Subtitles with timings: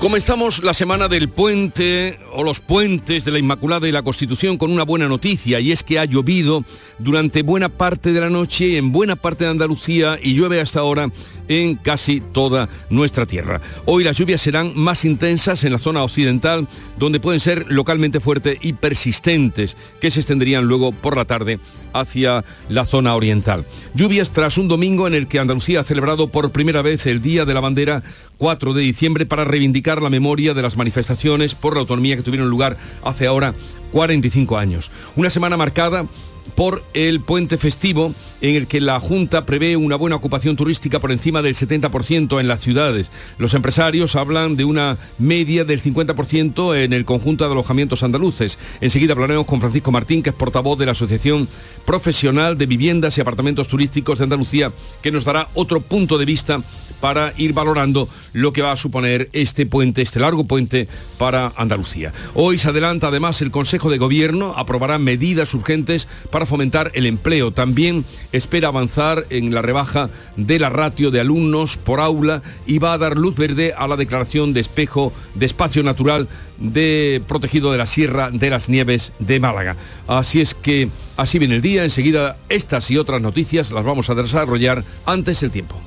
[0.00, 4.70] Comenzamos la semana del puente o los puentes de la Inmaculada y la Constitución con
[4.70, 6.64] una buena noticia y es que ha llovido
[7.00, 11.10] durante buena parte de la noche en buena parte de Andalucía y llueve hasta ahora
[11.48, 13.60] en casi toda nuestra tierra.
[13.86, 18.58] Hoy las lluvias serán más intensas en la zona occidental donde pueden ser localmente fuertes
[18.60, 21.58] y persistentes que se extenderían luego por la tarde
[21.92, 23.64] hacia la zona oriental.
[23.94, 27.44] Lluvias tras un domingo en el que Andalucía ha celebrado por primera vez el Día
[27.44, 28.02] de la Bandera
[28.38, 32.50] 4 de diciembre para reivindicar la memoria de las manifestaciones por la autonomía que tuvieron
[32.50, 33.54] lugar hace ahora
[33.92, 34.90] 45 años.
[35.16, 36.06] Una semana marcada
[36.54, 41.12] por el puente festivo en el que la Junta prevé una buena ocupación turística por
[41.12, 43.10] encima del 70% en las ciudades.
[43.38, 48.58] Los empresarios hablan de una media del 50% en el conjunto de alojamientos andaluces.
[48.80, 51.48] Enseguida hablaremos con Francisco Martín, que es portavoz de la Asociación
[51.84, 56.60] Profesional de Viviendas y Apartamentos Turísticos de Andalucía, que nos dará otro punto de vista
[57.00, 62.12] para ir valorando lo que va a suponer este puente, este largo puente para Andalucía.
[62.34, 67.52] Hoy se adelanta además el Consejo de Gobierno, aprobará medidas urgentes para fomentar el empleo.
[67.52, 72.92] También espera avanzar en la rebaja de la ratio de alumnos por aula y va
[72.92, 77.78] a dar luz verde a la declaración de espejo de espacio natural de protegido de
[77.78, 79.76] la Sierra de las Nieves de Málaga.
[80.06, 84.14] Así es que así viene el día, enseguida estas y otras noticias las vamos a
[84.14, 85.80] desarrollar antes el tiempo.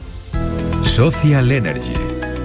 [0.81, 1.95] Social Energy.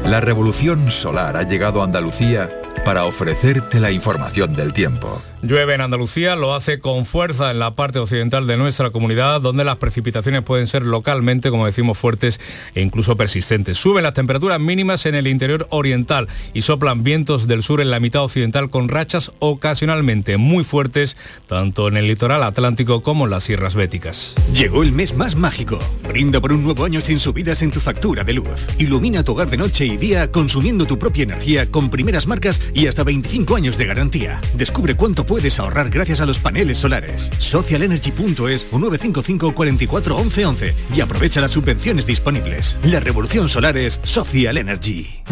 [0.04, 2.50] La revolución solar ha llegado a Andalucía
[2.86, 5.20] para ofrecerte la información del tiempo.
[5.42, 9.64] Llueve en Andalucía, lo hace con fuerza en la parte occidental de nuestra comunidad, donde
[9.64, 12.40] las precipitaciones pueden ser localmente, como decimos, fuertes
[12.74, 13.76] e incluso persistentes.
[13.76, 18.00] Suben las temperaturas mínimas en el interior oriental y soplan vientos del sur en la
[18.00, 21.16] mitad occidental con rachas ocasionalmente muy fuertes,
[21.48, 24.34] tanto en el litoral atlántico como en las sierras béticas.
[24.52, 25.78] Llegó el mes más mágico.
[26.08, 28.66] Brinda por un nuevo año sin subidas en tu factura de luz.
[28.78, 32.86] Ilumina tu hogar de noche y día consumiendo tu propia energía con primeras marcas y
[32.86, 34.40] hasta 25 años de garantía.
[34.54, 37.30] Descubre cuánto puedes ahorrar gracias a los paneles solares.
[37.38, 42.78] Socialenergy.es o 955 44 11 11 y aprovecha las subvenciones disponibles.
[42.84, 45.22] La revolución solar es Social Energy.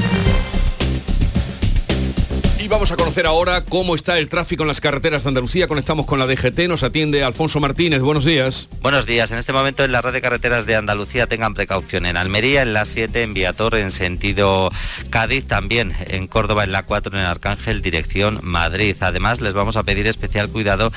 [2.64, 5.68] Y vamos a conocer ahora cómo está el tráfico en las carreteras de Andalucía.
[5.68, 8.00] Conectamos con la DGT, nos atiende Alfonso Martínez.
[8.00, 8.68] Buenos días.
[8.80, 9.30] Buenos días.
[9.30, 12.06] En este momento en la red de carreteras de Andalucía tengan precaución.
[12.06, 14.72] En Almería, en la 7, en Viator, en sentido
[15.10, 18.96] Cádiz, también en Córdoba, en la 4, en Arcángel, dirección Madrid.
[19.00, 20.90] Además, les vamos a pedir especial cuidado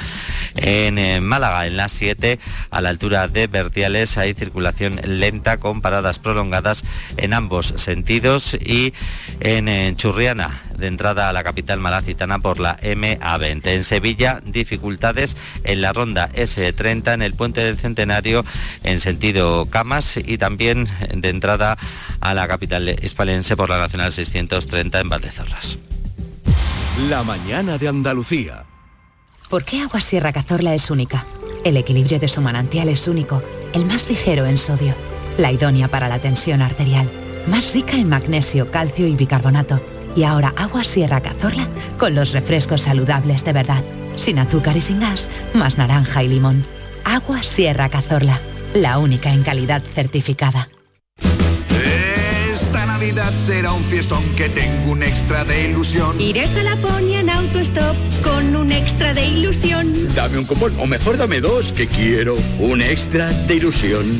[0.55, 2.39] en eh, Málaga, en la 7,
[2.69, 4.17] a la altura de Verdiales.
[4.17, 6.85] Hay circulación lenta con paradas prolongadas
[7.17, 8.93] en ambos sentidos y
[9.41, 13.67] en, en Churriana, de entrada a la capital malacitana por la MA20.
[13.67, 18.45] En Sevilla, dificultades en la ronda S30 en el puente del Centenario
[18.83, 21.77] en sentido Camas y también de entrada
[22.21, 25.77] a la capital hispalense por la Nacional 630 en Valdezorras.
[27.09, 28.65] La mañana de Andalucía.
[29.49, 31.25] ¿Por qué Agua Sierra Cazorla es única?
[31.63, 33.43] El equilibrio de su manantial es único,
[33.73, 34.95] el más ligero en sodio,
[35.37, 37.09] la idónea para la tensión arterial,
[37.47, 41.69] más rica en magnesio, calcio y bicarbonato y ahora agua Sierra Cazorla
[41.99, 43.83] con los refrescos saludables de verdad,
[44.15, 46.65] sin azúcar y sin gas, más naranja y limón.
[47.05, 48.41] Agua Sierra Cazorla,
[48.73, 50.69] la única en calidad certificada.
[52.51, 56.19] Esta Navidad será un fiestón que tengo un extra de ilusión.
[56.19, 60.13] Iré hasta Laponia en autostop con un extra de ilusión.
[60.15, 64.19] Dame un cupón, o mejor dame dos, que quiero un extra de ilusión.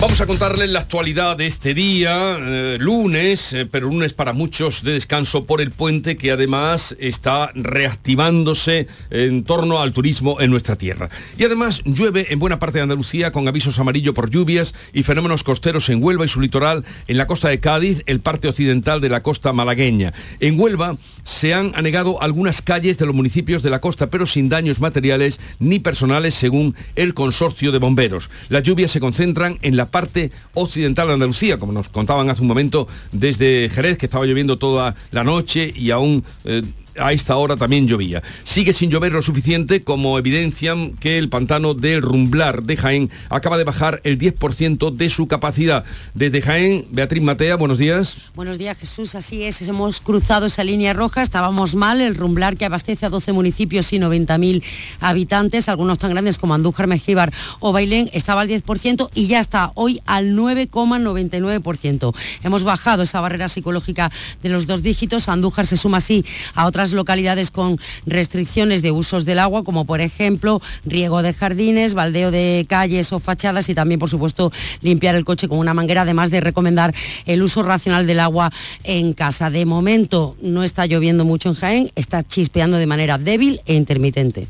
[0.00, 4.84] Vamos a contarles la actualidad de este día, eh, lunes, eh, pero lunes para muchos
[4.84, 10.76] de descanso por el puente que además está reactivándose en torno al turismo en nuestra
[10.76, 11.08] tierra.
[11.36, 15.42] Y además llueve en buena parte de Andalucía con avisos amarillo por lluvias y fenómenos
[15.42, 19.08] costeros en Huelva y su litoral, en la costa de Cádiz, el parte occidental de
[19.08, 20.14] la costa malagueña.
[20.38, 24.48] En Huelva se han anegado algunas calles de los municipios de la costa, pero sin
[24.48, 28.30] daños materiales ni personales según el consorcio de bomberos.
[28.48, 32.48] Las lluvias se concentran en la parte occidental de Andalucía, como nos contaban hace un
[32.48, 36.24] momento desde Jerez, que estaba lloviendo toda la noche y aún...
[36.44, 36.62] Eh,
[37.00, 38.22] a esta hora también llovía.
[38.44, 43.58] Sigue sin llover lo suficiente como evidencian que el pantano del Rumblar de Jaén acaba
[43.58, 45.84] de bajar el 10% de su capacidad.
[46.14, 48.16] Desde Jaén, Beatriz Matea, buenos días.
[48.34, 52.64] Buenos días Jesús, así es, hemos cruzado esa línea roja, estábamos mal, el Rumblar que
[52.64, 54.62] abastece a 12 municipios y 90.000
[55.00, 59.72] habitantes, algunos tan grandes como Andújar, Mejíbar o Bailén, estaba al 10% y ya está
[59.74, 62.14] hoy al 9,99%.
[62.42, 64.10] Hemos bajado esa barrera psicológica
[64.42, 66.24] de los dos dígitos, Andújar se suma así
[66.54, 71.94] a otras localidades con restricciones de usos del agua, como por ejemplo riego de jardines,
[71.94, 74.52] baldeo de calles o fachadas y también, por supuesto,
[74.82, 76.94] limpiar el coche con una manguera, además de recomendar
[77.26, 78.52] el uso racional del agua
[78.84, 79.50] en casa.
[79.50, 84.48] De momento no está lloviendo mucho en Jaén, está chispeando de manera débil e intermitente.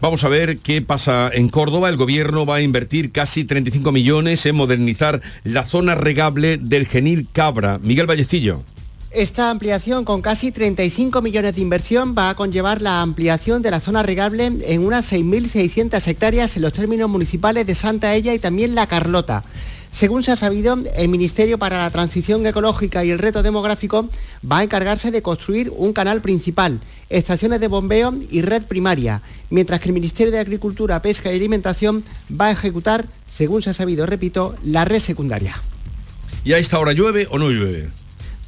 [0.00, 1.88] Vamos a ver qué pasa en Córdoba.
[1.88, 7.26] El gobierno va a invertir casi 35 millones en modernizar la zona regable del Genil
[7.32, 7.78] Cabra.
[7.82, 8.62] Miguel Vallecillo.
[9.12, 13.80] Esta ampliación con casi 35 millones de inversión va a conllevar la ampliación de la
[13.80, 18.74] zona regable en unas 6.600 hectáreas en los términos municipales de Santa Ella y también
[18.74, 19.44] La Carlota.
[19.92, 24.10] Según se ha sabido, el Ministerio para la Transición Ecológica y el Reto Demográfico
[24.44, 29.80] va a encargarse de construir un canal principal, estaciones de bombeo y red primaria, mientras
[29.80, 32.04] que el Ministerio de Agricultura, Pesca y Alimentación
[32.38, 35.62] va a ejecutar, según se ha sabido, repito, la red secundaria.
[36.44, 37.88] ¿Y a esta hora llueve o no llueve?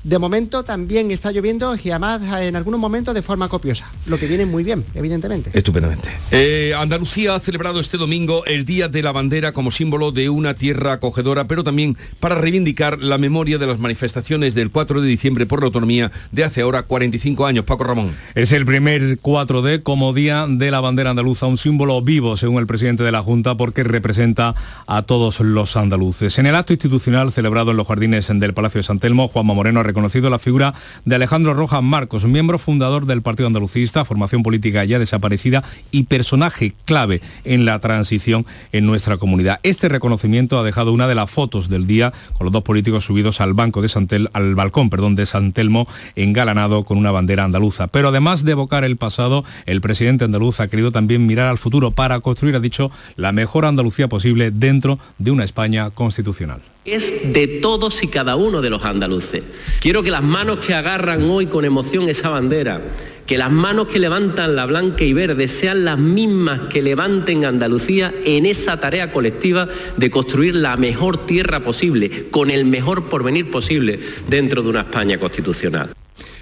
[0.08, 4.26] De momento también está lloviendo y además en algunos momentos de forma copiosa, lo que
[4.26, 5.50] viene muy bien, evidentemente.
[5.52, 6.08] Estupendamente.
[6.30, 10.54] Eh, Andalucía ha celebrado este domingo el Día de la Bandera como símbolo de una
[10.54, 15.44] tierra acogedora, pero también para reivindicar la memoria de las manifestaciones del 4 de diciembre
[15.44, 17.66] por la autonomía de hace ahora 45 años.
[17.66, 18.16] Paco Ramón.
[18.34, 22.66] Es el primer 4D como Día de la Bandera Andaluza, un símbolo vivo, según el
[22.66, 24.54] presidente de la Junta, porque representa
[24.86, 26.38] a todos los andaluces.
[26.38, 29.82] En el acto institucional celebrado en los jardines del Palacio de San Telmo, Juanma Moreno
[29.98, 30.74] reconocido la figura
[31.04, 36.72] de Alejandro Rojas Marcos, miembro fundador del Partido Andalucista, formación política ya desaparecida y personaje
[36.84, 39.58] clave en la transición en nuestra comunidad.
[39.64, 43.40] Este reconocimiento ha dejado una de las fotos del día con los dos políticos subidos
[43.40, 47.88] al banco de Santel, al balcón, perdón, de San Telmo, engalanado con una bandera andaluza.
[47.88, 51.90] Pero además de evocar el pasado, el presidente andaluz ha querido también mirar al futuro
[51.90, 56.62] para construir, ha dicho, la mejor Andalucía posible dentro de una España constitucional
[56.92, 59.42] es de todos y cada uno de los andaluces.
[59.80, 62.82] Quiero que las manos que agarran hoy con emoción esa bandera,
[63.26, 68.14] que las manos que levantan la blanca y verde sean las mismas que levanten Andalucía
[68.24, 74.00] en esa tarea colectiva de construir la mejor tierra posible, con el mejor porvenir posible
[74.28, 75.97] dentro de una España constitucional.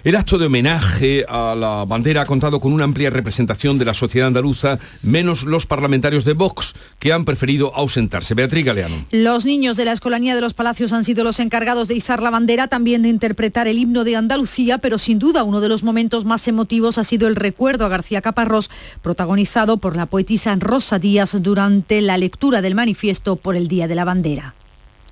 [0.06, 3.93] El acto de homenaje a la bandera ha contado con una amplia representación de la
[3.93, 8.35] sociedad andaluza, menos los parlamentarios de Vox, que han preferido ausentarse.
[8.35, 9.05] Beatriz Galeano.
[9.11, 12.31] Los niños de la Escolanía de los Palacios han sido los encargados de izar la
[12.31, 16.25] bandera, también de interpretar el himno de Andalucía, pero sin duda uno de los momentos
[16.25, 18.70] más emotivos ha sido el recuerdo a García Caparrós,
[19.03, 23.97] protagonizado por la poetisa Rosa Díaz durante la lectura del manifiesto por el Día de
[23.97, 24.55] la Bandera.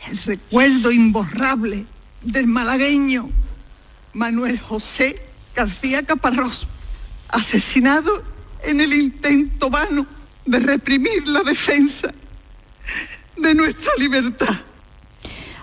[0.09, 1.85] El recuerdo imborrable
[2.23, 3.29] del malagueño
[4.15, 5.21] Manuel José
[5.55, 6.67] García Caparrós,
[7.29, 8.23] asesinado
[8.63, 10.07] en el intento vano
[10.47, 12.13] de reprimir la defensa
[13.37, 14.55] de nuestra libertad.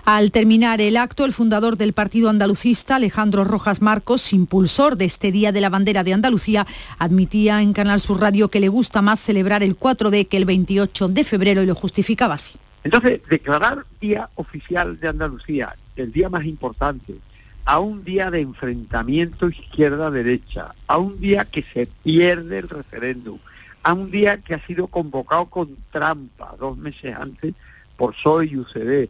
[0.04, 5.30] Al terminar el acto, el fundador del Partido Andalucista, Alejandro Rojas Marcos, impulsor de este
[5.30, 6.66] Día de la Bandera de Andalucía,
[6.98, 11.06] admitía en Canal Sur Radio que le gusta más celebrar el 4D que el 28
[11.06, 12.58] de febrero y lo justificaba así.
[12.82, 17.14] Entonces, declarar Día Oficial de Andalucía, el día más importante,
[17.64, 23.38] a un día de enfrentamiento izquierda-derecha, a un día que se pierde el referéndum,
[23.82, 27.54] a un día que ha sido convocado con trampa dos meses antes
[27.96, 29.08] por PSOE y UCD,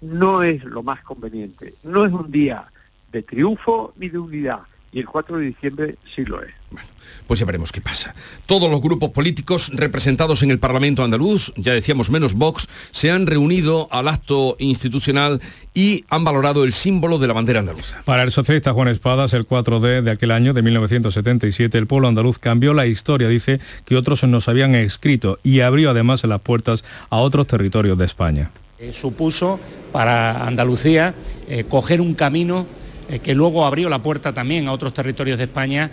[0.00, 1.74] no es lo más conveniente.
[1.82, 2.66] No es un día
[3.10, 4.60] de triunfo ni de unidad,
[4.94, 6.52] y el 4 de diciembre sí lo es.
[6.70, 6.88] Bueno,
[7.26, 8.14] pues ya veremos qué pasa.
[8.46, 13.26] Todos los grupos políticos representados en el Parlamento andaluz, ya decíamos menos Vox, se han
[13.26, 15.40] reunido al acto institucional
[15.74, 18.02] y han valorado el símbolo de la bandera andaluza.
[18.04, 22.38] Para el socialista Juan Espadas, el 4D de aquel año, de 1977, el pueblo andaluz
[22.38, 27.16] cambió la historia, dice, que otros nos habían escrito y abrió además las puertas a
[27.16, 28.52] otros territorios de España.
[28.78, 29.58] Eh, supuso
[29.92, 31.14] para Andalucía
[31.48, 32.66] eh, coger un camino
[33.08, 35.90] eh, que luego abrió la puerta también a otros territorios de España.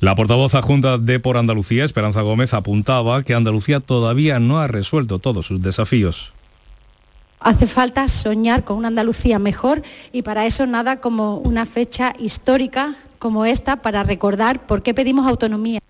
[0.00, 5.18] La portavoz adjunta de Por Andalucía, Esperanza Gómez, apuntaba que Andalucía todavía no ha resuelto
[5.18, 6.32] todos sus desafíos.
[7.40, 9.82] Hace falta soñar con una Andalucía mejor
[10.12, 15.26] y para eso nada como una fecha histórica como esta para recordar por qué pedimos
[15.26, 15.80] autonomía.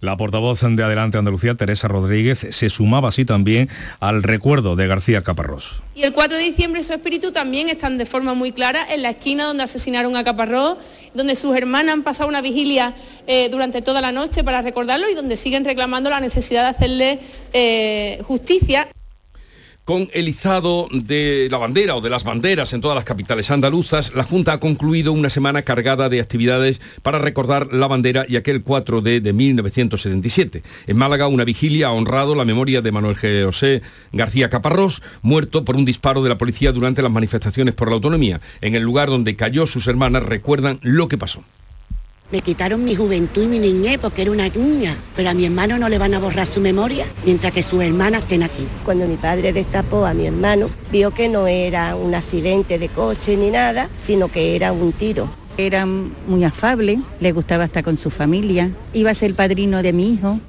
[0.00, 3.68] La portavoz de Adelante Andalucía, Teresa Rodríguez, se sumaba así también
[4.00, 5.82] al recuerdo de García Caparrós.
[5.94, 9.10] Y el 4 de diciembre su espíritu también están de forma muy clara en la
[9.10, 10.78] esquina donde asesinaron a Caparrós,
[11.14, 12.94] donde sus hermanas han pasado una vigilia
[13.26, 17.18] eh, durante toda la noche para recordarlo y donde siguen reclamando la necesidad de hacerle
[17.52, 18.88] eh, justicia
[19.84, 24.14] con el izado de la bandera o de las banderas en todas las capitales andaluzas,
[24.14, 28.64] la Junta ha concluido una semana cargada de actividades para recordar la bandera y aquel
[28.64, 30.62] 4D de 1977.
[30.86, 35.76] En Málaga, una vigilia ha honrado la memoria de Manuel José García Caparrós, muerto por
[35.76, 38.40] un disparo de la policía durante las manifestaciones por la autonomía.
[38.62, 41.42] En el lugar donde cayó sus hermanas recuerdan lo que pasó.
[42.30, 45.78] Me quitaron mi juventud y mi niñez porque era una niña, pero a mi hermano
[45.78, 48.66] no le van a borrar su memoria mientras que sus hermanas estén aquí.
[48.84, 53.36] Cuando mi padre destapó a mi hermano, vio que no era un accidente de coche
[53.36, 55.28] ni nada, sino que era un tiro.
[55.58, 59.92] Era muy afable, le gustaba estar con su familia, iba a ser el padrino de
[59.92, 60.40] mi hijo.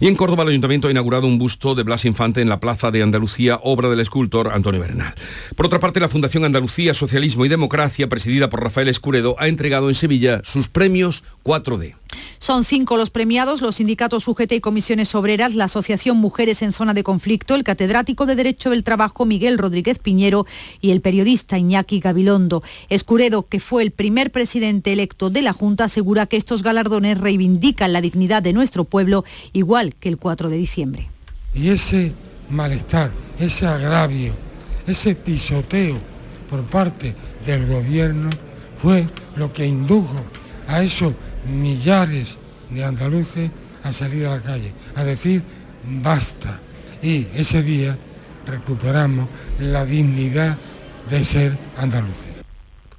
[0.00, 2.90] Y en Córdoba el Ayuntamiento ha inaugurado un busto de Blas Infante en la Plaza
[2.90, 5.14] de Andalucía, obra del escultor Antonio Bernal.
[5.56, 9.88] Por otra parte, la Fundación Andalucía, Socialismo y Democracia, presidida por Rafael Escuredo, ha entregado
[9.88, 11.94] en Sevilla sus premios 4D.
[12.38, 16.94] Son cinco los premiados, los sindicatos UGT y comisiones obreras, la Asociación Mujeres en Zona
[16.94, 20.46] de Conflicto, el catedrático de Derecho del Trabajo Miguel Rodríguez Piñero
[20.80, 22.62] y el periodista Iñaki Gabilondo.
[22.88, 27.92] Escuredo, que fue el primer presidente electo de la Junta, asegura que estos galardones reivindican
[27.92, 31.08] la dignidad de nuestro pueblo, igual que el 4 de diciembre.
[31.54, 32.12] Y ese
[32.50, 34.34] malestar, ese agravio,
[34.86, 35.98] ese pisoteo
[36.50, 37.14] por parte
[37.46, 38.30] del gobierno
[38.80, 39.06] fue
[39.36, 40.14] lo que indujo
[40.68, 41.14] a eso
[41.46, 42.38] millares
[42.70, 43.50] de andaluces
[43.82, 45.42] a salir a la calle, a decir
[46.02, 46.60] basta.
[47.02, 47.96] Y ese día
[48.46, 50.56] recuperamos la dignidad
[51.10, 52.33] de ser andaluces.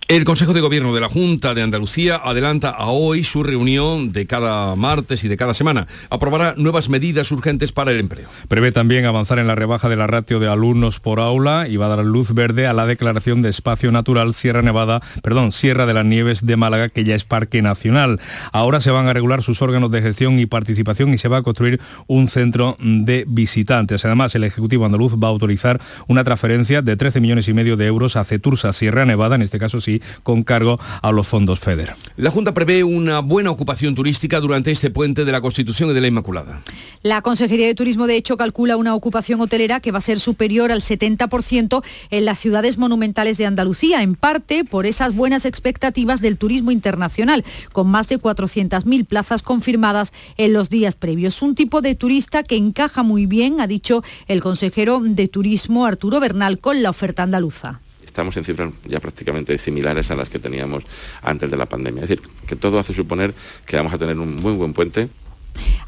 [0.07, 4.27] El Consejo de Gobierno de la Junta de Andalucía adelanta a hoy su reunión de
[4.27, 5.88] cada martes y de cada semana.
[6.12, 8.27] Aprobará nuevas medidas urgentes para el empleo.
[8.47, 11.88] Prevé también avanzar en la rebaja de la ratio de alumnos por aula y va
[11.88, 15.95] a dar luz verde a la declaración de espacio natural Sierra Nevada, perdón, Sierra de
[15.95, 18.21] las Nieves de Málaga, que ya es parque nacional.
[18.51, 21.41] Ahora se van a regular sus órganos de gestión y participación y se va a
[21.41, 24.05] construir un centro de visitantes.
[24.05, 27.88] Además, el Ejecutivo andaluz va a autorizar una transferencia de 13 millones y medio de
[27.88, 31.95] euros a Cetursa Sierra Nevada, en este caso sí con cargo a los fondos FEDER.
[32.17, 36.01] La Junta prevé una buena ocupación turística durante este puente de la Constitución y de
[36.01, 36.61] la Inmaculada.
[37.03, 40.71] La Consejería de Turismo, de hecho, calcula una ocupación hotelera que va a ser superior
[40.71, 46.37] al 70% en las ciudades monumentales de Andalucía, en parte por esas buenas expectativas del
[46.37, 51.41] turismo internacional, con más de 400.000 plazas confirmadas en los días previos.
[51.41, 56.19] Un tipo de turista que encaja muy bien, ha dicho el consejero de Turismo, Arturo
[56.19, 57.81] Bernal, con la oferta andaluza
[58.15, 60.86] estamos en cifras ya prácticamente similares a las que teníamos
[61.22, 62.03] antes de la pandemia.
[62.03, 65.10] Es decir, que todo hace suponer que vamos a tener un muy buen puente.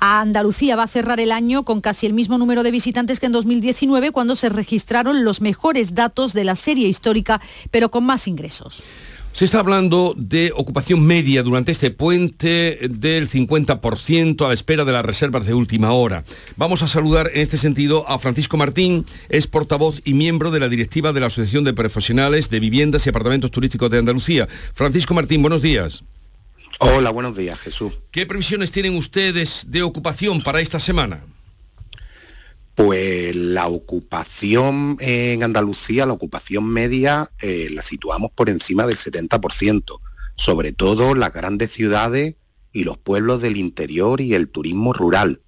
[0.01, 3.27] A Andalucía va a cerrar el año con casi el mismo número de visitantes que
[3.27, 7.39] en 2019, cuando se registraron los mejores datos de la serie histórica,
[7.71, 8.83] pero con más ingresos.
[9.37, 14.91] Se está hablando de ocupación media durante este puente del 50% a la espera de
[14.91, 16.23] las reservas de última hora.
[16.55, 20.69] Vamos a saludar en este sentido a Francisco Martín, es portavoz y miembro de la
[20.69, 24.47] directiva de la Asociación de Profesionales de Viviendas y Apartamentos Turísticos de Andalucía.
[24.73, 26.03] Francisco Martín, buenos días.
[26.79, 27.93] Hola, buenos días, Jesús.
[28.09, 31.21] ¿Qué previsiones tienen ustedes de ocupación para esta semana?
[32.77, 39.99] Pues la ocupación en Andalucía, la ocupación media, eh, la situamos por encima del 70%,
[40.35, 42.35] sobre todo las grandes ciudades
[42.71, 45.41] y los pueblos del interior y el turismo rural.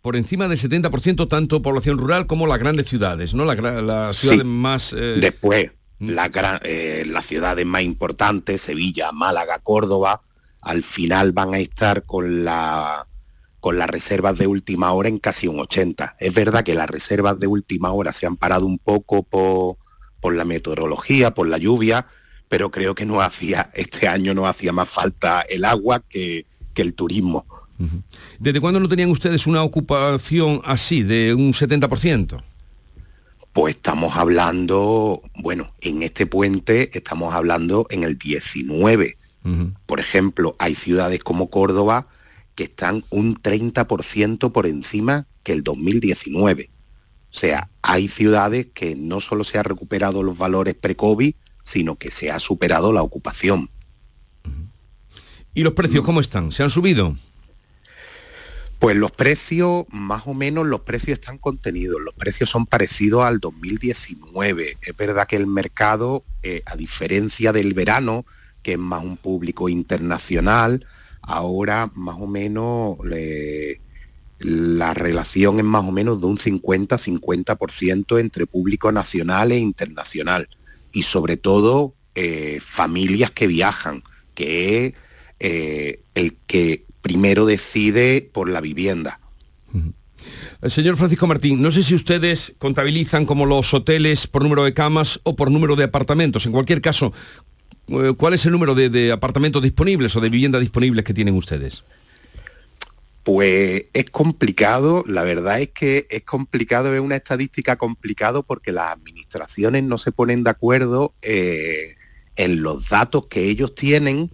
[0.00, 3.44] Por encima del 70%, tanto población rural como las grandes ciudades, ¿no?
[3.44, 4.92] las ciudades más...
[4.92, 6.10] Eh, Después, mm.
[6.62, 10.22] eh, las ciudades más importantes, Sevilla, Málaga, Córdoba,
[10.60, 13.08] al final van a estar con la
[13.64, 16.16] con las reservas de última hora en casi un 80.
[16.20, 20.44] Es verdad que las reservas de última hora se han parado un poco por, la
[20.44, 22.06] meteorología, por la lluvia,
[22.50, 26.44] pero creo que no hacía, este año no hacía más falta el agua que,
[26.74, 27.46] el turismo.
[28.38, 32.42] ¿Desde cuándo no tenían ustedes una ocupación así, de un 70%?
[33.54, 39.16] Pues estamos hablando, bueno, en este puente estamos hablando en el 19.
[39.86, 42.08] Por ejemplo, hay ciudades como Córdoba
[42.54, 46.70] que están un 30% por encima que el 2019.
[47.30, 51.34] O sea, hay ciudades que no solo se han recuperado los valores pre-COVID,
[51.64, 53.70] sino que se ha superado la ocupación.
[55.52, 56.52] ¿Y los precios cómo están?
[56.52, 57.16] ¿Se han subido?
[58.78, 62.00] Pues los precios, más o menos, los precios están contenidos.
[62.02, 64.78] Los precios son parecidos al 2019.
[64.82, 68.26] Es verdad que el mercado, eh, a diferencia del verano,
[68.62, 70.84] que es más un público internacional,
[71.26, 72.98] ahora más o menos
[74.38, 80.48] la relación es más o menos de un 50-50% entre público nacional e internacional
[80.92, 84.02] y sobre todo eh, familias que viajan,
[84.34, 84.94] que es
[85.40, 89.20] eh, el que primero decide por la vivienda.
[90.66, 95.20] Señor Francisco Martín, no sé si ustedes contabilizan como los hoteles por número de camas
[95.24, 96.46] o por número de apartamentos.
[96.46, 97.12] En cualquier caso,
[98.16, 101.84] ¿cuál es el número de, apartamentos disponibles o de viviendas disponibles que tienen ustedes?
[103.22, 108.92] Pues es complicado, la verdad es que es complicado, es una estadística complicado porque las
[108.92, 111.96] administraciones no se ponen de acuerdo eh,
[112.36, 114.30] en los datos que ellos tienen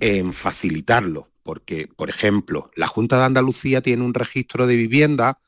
[0.00, 1.28] en facilitarlo.
[1.42, 5.38] Porque, por ejemplo, la Junta de Andalucía tiene un registro de vivienda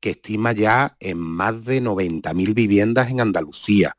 [0.00, 3.96] que estima ya en más de 90.000 viviendas en Andalucía.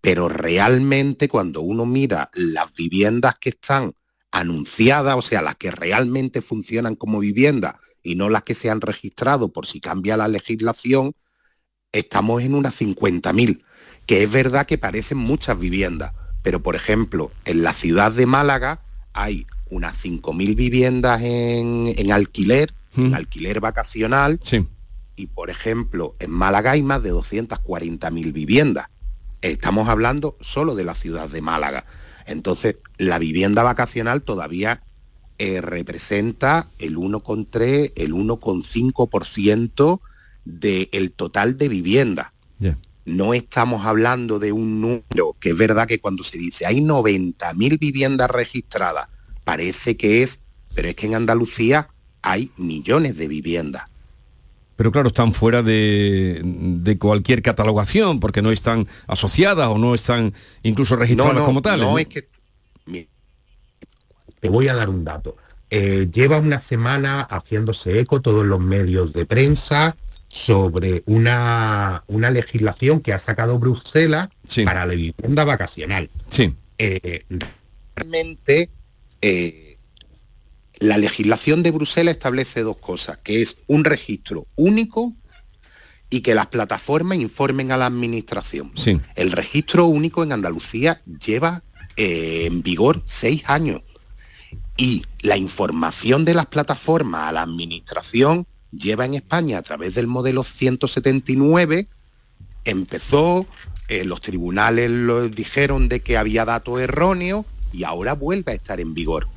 [0.00, 3.94] Pero realmente cuando uno mira las viviendas que están
[4.30, 8.80] anunciadas, o sea, las que realmente funcionan como vivienda y no las que se han
[8.80, 11.14] registrado por si cambia la legislación,
[11.92, 13.62] estamos en unas 50.000,
[14.06, 16.12] que es verdad que parecen muchas viviendas,
[16.42, 23.14] pero por ejemplo, en la ciudad de Málaga hay unas 5.000 viviendas en, alquiler, en
[23.14, 24.40] alquiler vacacional,
[25.16, 28.88] y por ejemplo, en Málaga hay más de 240.000 viviendas.
[29.42, 31.84] Estamos hablando solo de la ciudad de Málaga.
[32.26, 34.82] Entonces, la vivienda vacacional todavía
[35.38, 40.00] eh, representa el 1,3, el 1,5%
[40.44, 42.32] del total de vivienda.
[43.04, 47.78] No estamos hablando de un número que es verdad que cuando se dice hay 90.000
[47.78, 49.08] viviendas registradas,
[49.44, 50.42] parece que es,
[50.74, 51.88] pero es que en Andalucía
[52.20, 53.84] hay millones de viviendas
[54.78, 60.32] pero claro, están fuera de, cualquier catalogación, porque no están asociadas o no están
[60.62, 61.84] incluso registradas como tales.
[61.84, 62.28] No, es que...
[64.38, 65.36] Te voy a dar un dato.
[65.68, 69.96] Eh, lleva una semana haciéndose eco todos los medios de prensa
[70.28, 74.28] sobre una, una legislación que ha sacado Bruselas
[74.64, 76.08] para la vivienda vacacional.
[76.30, 76.54] Sí.
[76.78, 77.24] Eh,
[77.96, 78.70] realmente
[79.22, 79.67] eh,
[80.80, 85.14] la legislación de Bruselas establece dos cosas, que es un registro único
[86.10, 88.72] y que las plataformas informen a la administración.
[89.14, 91.62] El registro único en Andalucía lleva
[91.96, 93.82] eh, en vigor seis años
[94.76, 100.06] y la información de las plataformas a la administración lleva en España a través del
[100.06, 101.88] modelo 179,
[102.64, 103.46] empezó,
[103.88, 108.80] eh, los tribunales lo dijeron de que había datos erróneos y ahora vuelve a estar
[108.80, 109.28] en vigor.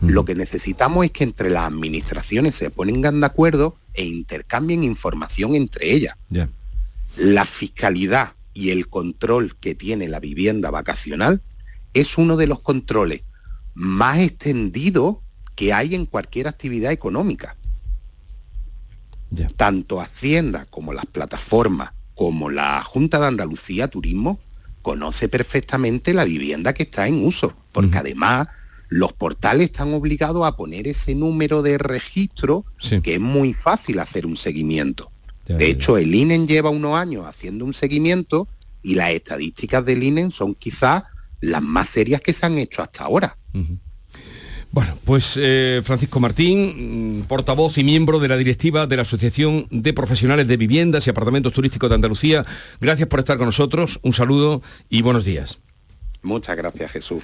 [0.00, 5.54] Lo que necesitamos es que entre las administraciones se pongan de acuerdo e intercambien información
[5.54, 6.16] entre ellas.
[7.16, 11.42] La fiscalidad y el control que tiene la vivienda vacacional
[11.92, 13.22] es uno de los controles
[13.74, 15.18] más extendidos
[15.54, 17.56] que hay en cualquier actividad económica.
[19.56, 24.40] Tanto Hacienda como las plataformas, como la Junta de Andalucía Turismo,
[24.82, 28.48] conoce perfectamente la vivienda que está en uso, porque además
[28.90, 32.64] los portales están obligados a poner ese número de registro
[33.02, 35.10] que es muy fácil hacer un seguimiento.
[35.46, 38.48] de hecho, el INEN lleva unos años haciendo un seguimiento
[38.82, 41.04] y las estadísticas del INEN son quizás
[41.40, 43.36] las más serias que se han hecho hasta ahora.
[44.72, 49.66] Bueno, pues eh, Francisco Martín, mm, portavoz y miembro de la directiva de la Asociación
[49.70, 52.44] de Profesionales de Viviendas y Apartamentos Turísticos de Andalucía,
[52.80, 55.60] gracias por estar con nosotros, un saludo y buenos días.
[56.22, 57.22] Muchas gracias, Jesús.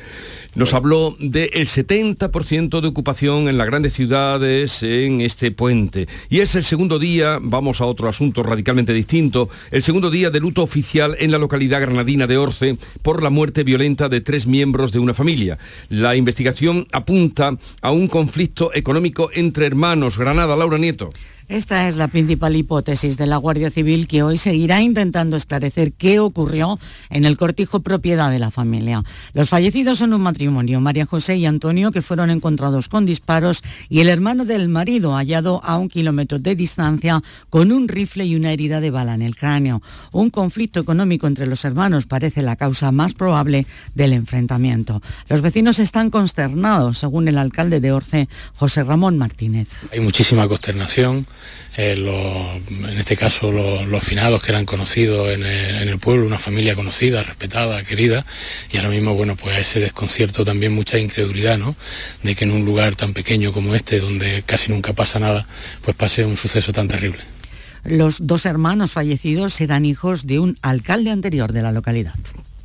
[0.55, 6.09] Nos habló del 70% de ocupación en las grandes ciudades en este puente.
[6.31, 10.41] Y es el segundo día, vamos a otro asunto radicalmente distinto, el segundo día de
[10.41, 14.93] luto oficial en la localidad granadina de Orce por la muerte violenta de tres miembros
[14.93, 15.59] de una familia.
[15.91, 20.17] La investigación apunta a un conflicto económico entre hermanos.
[20.17, 21.11] Granada, Laura Nieto.
[21.49, 26.19] Esta es la principal hipótesis de la Guardia Civil que hoy seguirá intentando esclarecer qué
[26.19, 29.05] ocurrió en el cortijo propiedad de la familia.
[29.33, 34.01] Los fallecidos son un matrimonio, María José y Antonio, que fueron encontrados con disparos y
[34.01, 38.51] el hermano del marido hallado a un kilómetro de distancia con un rifle y una
[38.51, 39.83] herida de bala en el cráneo.
[40.11, 45.01] Un conflicto económico entre los hermanos parece la causa más probable del enfrentamiento.
[45.29, 49.93] Los vecinos están consternados, según el alcalde de Orce, José Ramón Martínez.
[49.93, 51.25] Hay muchísima consternación
[51.77, 51.95] eh,
[52.69, 57.83] en este caso los, finados que eran conocidos en el, pueblo, una familia conocida, respetada,
[57.83, 58.25] querida,
[58.71, 61.77] y ahora mismo, bueno, pues ese desconcierto también mucha incredulidad, ¿no?
[62.23, 65.47] De que en un lugar tan pequeño como este, donde casi nunca pasa nada,
[65.83, 67.23] pues pase un suceso tan terrible.
[67.85, 72.15] Los dos hermanos fallecidos eran hijos de un alcalde anterior de la localidad.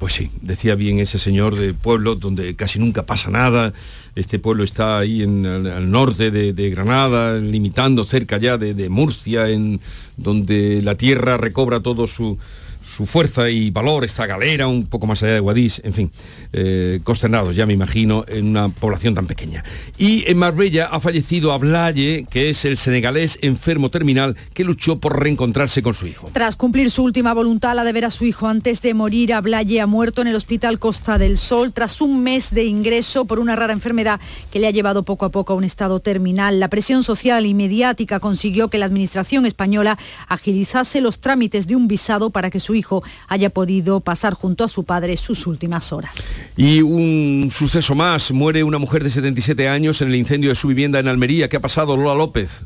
[0.02, 3.72] Pues sí, decía bien ese señor de pueblo donde casi nunca pasa nada.
[4.16, 9.50] Este pueblo está ahí en, al, norte de, Granada, limitando cerca ya de, de Murcia,
[9.50, 9.80] en
[10.18, 12.40] donde la tierra recobra todo su,
[12.84, 16.12] su fuerza y valor, esta galera, un poco más allá de Guadix, en fin,
[16.54, 19.64] eh, consternados, ya me imagino, en una población tan pequeña.
[19.98, 25.20] Y en Marbella ha fallecido Ablaye, que es el senegalés enfermo terminal que luchó por
[25.20, 26.30] reencontrarse con su hijo.
[26.34, 29.82] Tras cumplir su última voluntad, la de ver a su hijo antes de morir, Ablaye
[29.82, 33.56] ha muerto en el Hospital Costa del Sol tras un mes de ingreso por una
[33.56, 34.20] rara enfermedad
[34.52, 36.60] que le ha llevado poco a poco a un estado terminal.
[36.60, 41.88] La presión social y mediática consiguió que la Administración española agilizase los trámites de un
[41.88, 45.92] visado para que su su hijo haya podido pasar junto a su padre sus últimas
[45.92, 46.32] horas.
[46.56, 50.70] Y un suceso más, muere una mujer de 77 años en el incendio de su
[50.70, 51.50] vivienda en Almería.
[51.50, 52.64] ¿Qué ha pasado, Lola López?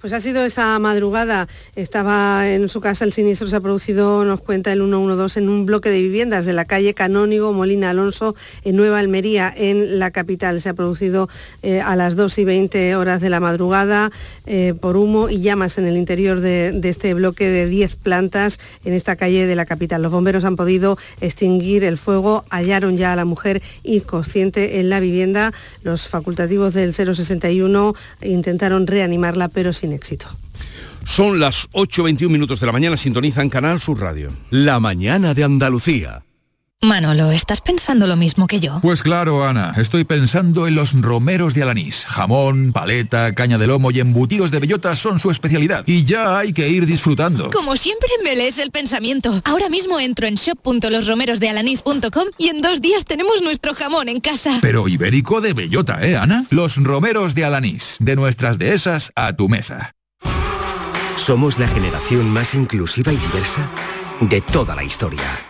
[0.00, 4.40] Pues ha sido esa madrugada, estaba en su casa, el siniestro se ha producido, nos
[4.40, 8.34] cuenta el 112, en un bloque de viviendas de la calle Canónigo Molina Alonso,
[8.64, 10.62] en Nueva Almería, en la capital.
[10.62, 11.28] Se ha producido
[11.62, 14.10] eh, a las 2 y 20 horas de la madrugada
[14.46, 18.94] eh, por humo y llamas en el interior de, este bloque de 10 plantas en
[18.94, 20.00] esta calle de la capital.
[20.00, 24.98] Los bomberos han podido extinguir el fuego, hallaron ya a la mujer inconsciente en la
[24.98, 25.52] vivienda.
[25.82, 30.26] Los facultativos del 061 intentaron reanimarla, pero sin éxito.
[31.04, 34.30] Son las 8.21 minutos de la mañana, sintonizan Canal Sur Radio.
[34.50, 36.22] La mañana de Andalucía.
[36.82, 38.78] Manolo, ¿estás pensando lo mismo que yo?
[38.80, 42.06] Pues claro, Ana, estoy pensando en los romeros de Alanís.
[42.06, 45.84] Jamón, paleta, caña de lomo y embutidos de bellota son su especialidad.
[45.86, 47.50] Y ya hay que ir disfrutando.
[47.50, 49.42] Como siempre me lees el pensamiento.
[49.44, 54.58] Ahora mismo entro en shop.losromerosdealanís.com y en dos días tenemos nuestro jamón en casa.
[54.62, 56.46] Pero ibérico de bellota, ¿eh, Ana?
[56.48, 57.98] Los romeros de Alanís.
[58.00, 59.94] De nuestras dehesas a tu mesa.
[61.16, 63.70] Somos la generación más inclusiva y diversa
[64.22, 65.49] de toda la historia.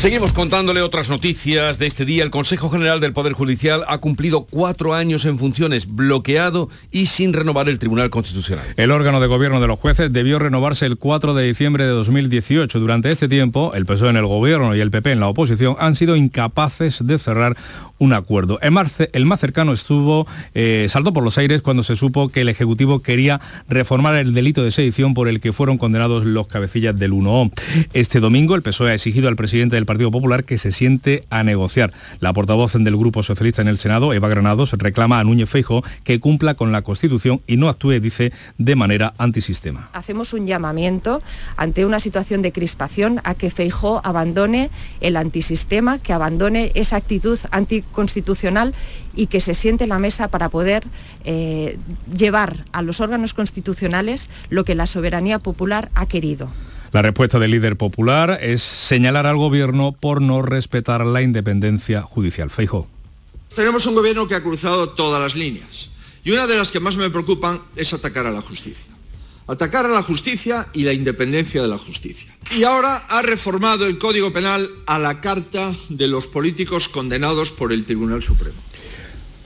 [0.00, 2.24] Seguimos contándole otras noticias de este día.
[2.24, 7.34] El Consejo General del Poder Judicial ha cumplido cuatro años en funciones, bloqueado y sin
[7.34, 8.64] renovar el Tribunal Constitucional.
[8.78, 12.80] El órgano de gobierno de los jueces debió renovarse el 4 de diciembre de 2018.
[12.80, 15.94] Durante este tiempo, el PSOE en el gobierno y el PP en la oposición han
[15.94, 17.58] sido incapaces de cerrar
[18.00, 18.58] un acuerdo.
[18.62, 22.40] El más, el más cercano estuvo, eh, saltó por los aires cuando se supo que
[22.40, 26.98] el Ejecutivo quería reformar el delito de sedición por el que fueron condenados los cabecillas
[26.98, 27.52] del 1O.
[27.92, 31.44] Este domingo el PSOE ha exigido al presidente del Partido Popular que se siente a
[31.44, 31.92] negociar.
[32.20, 36.20] La portavoz del Grupo Socialista en el Senado, Eva Granados, reclama a Núñez Feijo que
[36.20, 39.90] cumpla con la Constitución y no actúe, dice, de manera antisistema.
[39.92, 41.22] Hacemos un llamamiento
[41.58, 44.70] ante una situación de crispación a que Feijo abandone
[45.02, 47.38] el antisistema, que abandone esa actitud
[47.90, 48.74] anticonstitucional
[49.14, 50.84] y que se siente en la mesa para poder
[51.24, 51.78] eh,
[52.16, 56.48] llevar a los órganos constitucionales lo que la soberanía popular ha querido.
[56.92, 62.50] La respuesta del líder popular es señalar al gobierno por no respetar la independencia judicial.
[62.50, 62.88] Feijo.
[63.54, 65.90] Tenemos un gobierno que ha cruzado todas las líneas
[66.24, 68.86] y una de las que más me preocupan es atacar a la justicia.
[69.50, 72.32] Atacar a la justicia y la independencia de la justicia.
[72.56, 77.72] Y ahora ha reformado el Código Penal a la carta de los políticos condenados por
[77.72, 78.62] el Tribunal Supremo.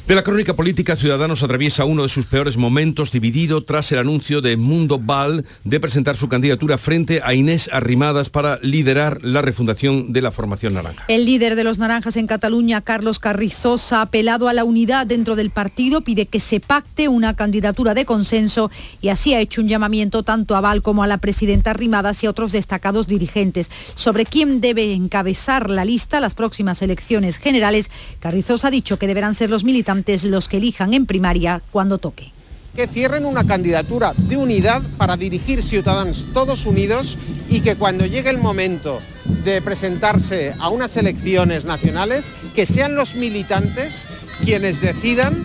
[0.06, 4.42] De la crónica política, Ciudadanos atraviesa uno de sus peores momentos, dividido tras el anuncio
[4.42, 10.12] de Mundo Val de presentar su candidatura frente a Inés Arrimadas para liderar la refundación
[10.12, 11.06] de la formación naranja.
[11.08, 15.36] El líder de los naranjas en Cataluña, Carlos Carrizosa, ha apelado a la unidad dentro
[15.36, 19.68] del partido, pide que se pacte una candidatura de consenso y así ha hecho un
[19.68, 23.70] llamamiento tanto a Val como a la presidenta Arrimadas y a otros destacados dirigentes.
[23.94, 27.90] Sobre quién debe encabezar la lista las próximas elecciones generales,
[28.20, 29.93] Carrizosa ha dicho que deberán ser los militantes
[30.24, 32.32] los que elijan en primaria cuando toque.
[32.74, 37.16] Que cierren una candidatura de unidad para dirigir Ciudadanos todos unidos
[37.48, 39.00] y que cuando llegue el momento
[39.44, 44.06] de presentarse a unas elecciones nacionales, que sean los militantes
[44.44, 45.44] quienes decidan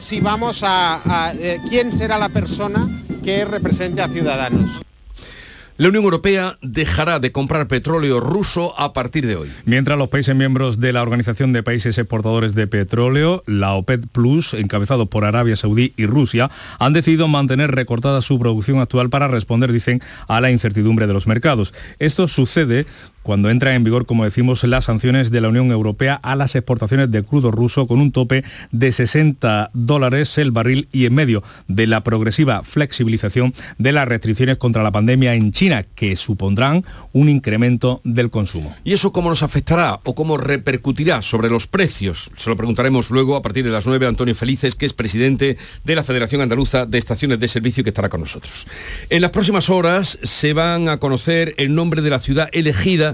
[0.00, 2.88] si vamos a, eh, quién será la persona
[3.22, 4.82] que represente a Ciudadanos.
[5.76, 9.50] La Unión Europea dejará de comprar petróleo ruso a partir de hoy.
[9.64, 14.54] Mientras los países miembros de la Organización de Países Exportadores de Petróleo, la OPEP Plus,
[14.54, 19.72] encabezado por Arabia Saudí y Rusia, han decidido mantener recortada su producción actual para responder,
[19.72, 21.74] dicen, a la incertidumbre de los mercados.
[21.98, 22.86] Esto sucede
[23.24, 27.10] cuando entra en vigor, como decimos, las sanciones de la Unión Europea a las exportaciones
[27.10, 31.86] de crudo ruso con un tope de 60 dólares el barril y en medio de
[31.86, 38.02] la progresiva flexibilización de las restricciones contra la pandemia en China, que supondrán un incremento
[38.04, 38.76] del consumo.
[38.84, 42.30] ¿Y eso cómo nos afectará o cómo repercutirá sobre los precios?
[42.36, 45.56] Se lo preguntaremos luego a partir de las 9 a Antonio Felices, que es presidente
[45.82, 48.66] de la Federación Andaluza de Estaciones de Servicio que estará con nosotros.
[49.08, 53.13] En las próximas horas se van a conocer el nombre de la ciudad elegida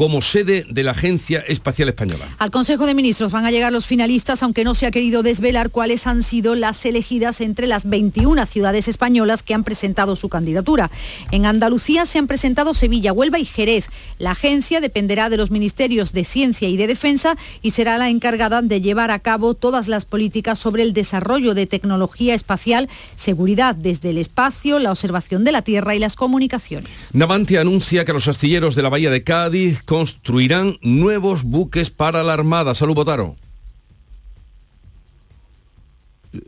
[0.00, 2.24] como sede de la Agencia Espacial Española.
[2.38, 5.68] Al Consejo de Ministros van a llegar los finalistas, aunque no se ha querido desvelar
[5.68, 10.90] cuáles han sido las elegidas entre las 21 ciudades españolas que han presentado su candidatura.
[11.32, 13.90] En Andalucía se han presentado Sevilla, Huelva y Jerez.
[14.18, 18.62] La agencia dependerá de los ministerios de Ciencia y de Defensa y será la encargada
[18.62, 24.08] de llevar a cabo todas las políticas sobre el desarrollo de tecnología espacial, seguridad desde
[24.08, 27.10] el espacio, la observación de la Tierra y las comunicaciones.
[27.12, 32.32] Navantia anuncia que los astilleros de la Bahía de Cádiz construirán nuevos buques para la
[32.32, 32.76] Armada.
[32.76, 33.34] Salud, Botaro.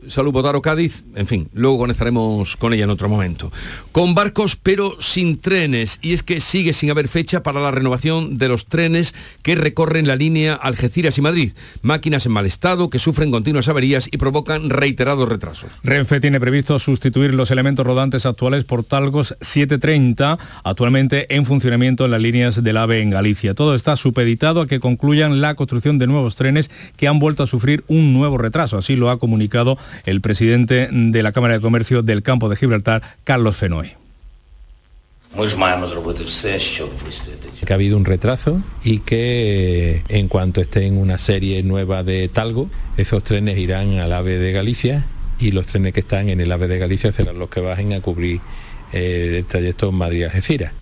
[0.07, 3.51] Salud Botaro Cádiz, en fin, luego conectaremos con ella en otro momento.
[3.91, 8.37] Con barcos pero sin trenes, y es que sigue sin haber fecha para la renovación
[8.37, 11.51] de los trenes que recorren la línea Algeciras y Madrid.
[11.81, 15.69] Máquinas en mal estado que sufren continuas averías y provocan reiterados retrasos.
[15.83, 22.11] Renfe tiene previsto sustituir los elementos rodantes actuales por Talgos 730, actualmente en funcionamiento en
[22.11, 23.53] las líneas del AVE en Galicia.
[23.53, 27.47] Todo está supeditado a que concluyan la construcción de nuevos trenes que han vuelto a
[27.47, 28.77] sufrir un nuevo retraso.
[28.77, 29.72] Así lo ha comunicado
[30.05, 33.93] el presidente de la Cámara de Comercio del Campo de Gibraltar, Carlos Fenoy.
[37.65, 42.27] Que ha habido un retraso y que en cuanto esté en una serie nueva de
[42.27, 45.05] Talgo, esos trenes irán al AVE de Galicia
[45.39, 48.01] y los trenes que están en el AVE de Galicia serán los que bajen a
[48.01, 48.41] cubrir
[48.91, 50.73] eh, el trayecto Madrid-Algeciras.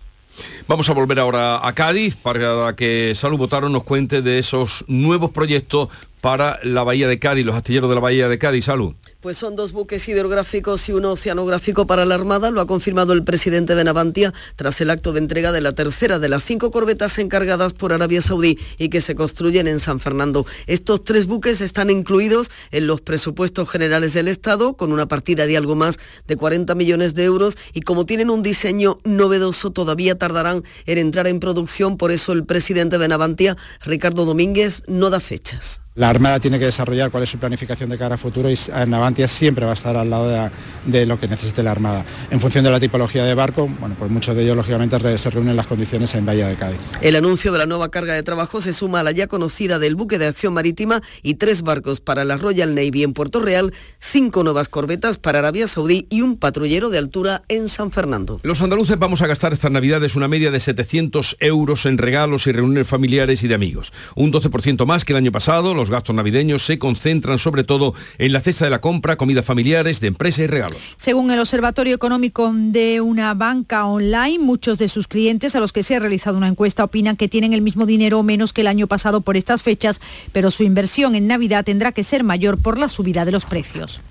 [0.71, 5.31] Vamos a volver ahora a Cádiz para que Salud Botaro nos cuente de esos nuevos
[5.31, 5.89] proyectos
[6.21, 8.65] para la Bahía de Cádiz, los astilleros de la Bahía de Cádiz.
[8.65, 8.93] Salud.
[9.21, 13.23] Pues son dos buques hidrográficos y uno oceanográfico para la Armada, lo ha confirmado el
[13.23, 17.19] presidente de Navantia tras el acto de entrega de la tercera de las cinco corbetas
[17.19, 20.47] encargadas por Arabia Saudí y que se construyen en San Fernando.
[20.65, 25.57] Estos tres buques están incluidos en los presupuestos generales del Estado con una partida de
[25.57, 30.60] algo más de 40 millones de euros y como tienen un diseño novedoso todavía tardarán
[30.85, 35.81] en entrar en producción, por eso el presidente de Navantia, Ricardo Domínguez, no da fechas.
[35.93, 39.27] La Armada tiene que desarrollar cuál es su planificación de cara a futuro y Navantia
[39.27, 40.49] siempre va a estar al lado de,
[40.85, 42.05] de, lo que necesite la Armada.
[42.29, 45.57] En función de la tipología de barco, bueno, pues muchos de ellos lógicamente se reúnen
[45.57, 46.79] las condiciones en Bahía de Cádiz.
[47.01, 49.95] El anuncio de la nueva carga de trabajo se suma a la ya conocida del
[49.95, 54.45] buque de acción marítima y tres barcos para la Royal Navy en Puerto Real, cinco
[54.45, 58.39] nuevas corbetas para Arabia Saudí y un patrullero de altura en San Fernando.
[58.43, 62.53] Los andaluces vamos a gastar estas navidades una media de 700 euros en regalos y
[62.53, 63.91] reuniones familiares y de amigos.
[64.15, 68.33] Un 12% más que el año pasado los gastos navideños se concentran sobre todo en
[68.33, 70.95] la cesta de la compra, comidas familiares, de empresa y regalos.
[70.97, 75.83] Según el Observatorio Económico de una banca online, muchos de sus clientes a los que
[75.83, 78.67] se ha realizado una encuesta opinan que tienen el mismo dinero o menos que el
[78.67, 79.99] año pasado por estas fechas,
[80.31, 84.01] pero su inversión en Navidad tendrá que ser mayor por la subida de los precios.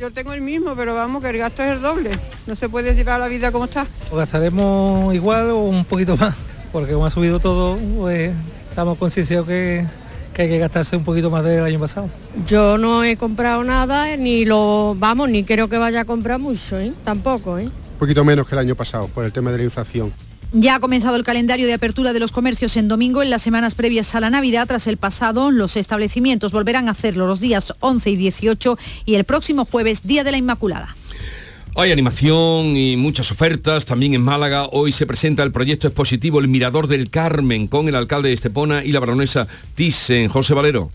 [0.00, 2.18] Yo tengo el mismo, pero vamos, que el gasto es el doble.
[2.46, 3.86] No se puede llevar la vida como está.
[4.10, 6.34] O gastaremos igual o un poquito más,
[6.72, 8.32] porque como ha subido todo, pues
[8.68, 9.84] estamos concienciados que,
[10.32, 12.08] que hay que gastarse un poquito más del año pasado.
[12.46, 16.78] Yo no he comprado nada, ni lo, vamos, ni creo que vaya a comprar mucho,
[16.78, 16.92] ¿eh?
[17.04, 17.58] tampoco.
[17.58, 17.64] ¿eh?
[17.64, 20.12] Un poquito menos que el año pasado, por el tema de la inflación.
[20.54, 23.74] Ya ha comenzado el calendario de apertura de los comercios en domingo en las semanas
[23.74, 24.66] previas a la Navidad.
[24.66, 29.24] Tras el pasado, los establecimientos volverán a hacerlo los días 11 y 18 y el
[29.24, 30.94] próximo jueves, Día de la Inmaculada.
[31.74, 33.86] Hay animación y muchas ofertas.
[33.86, 37.94] También en Málaga hoy se presenta el proyecto expositivo El Mirador del Carmen con el
[37.94, 40.90] alcalde de Estepona y la baronesa Thyssen, José Valero.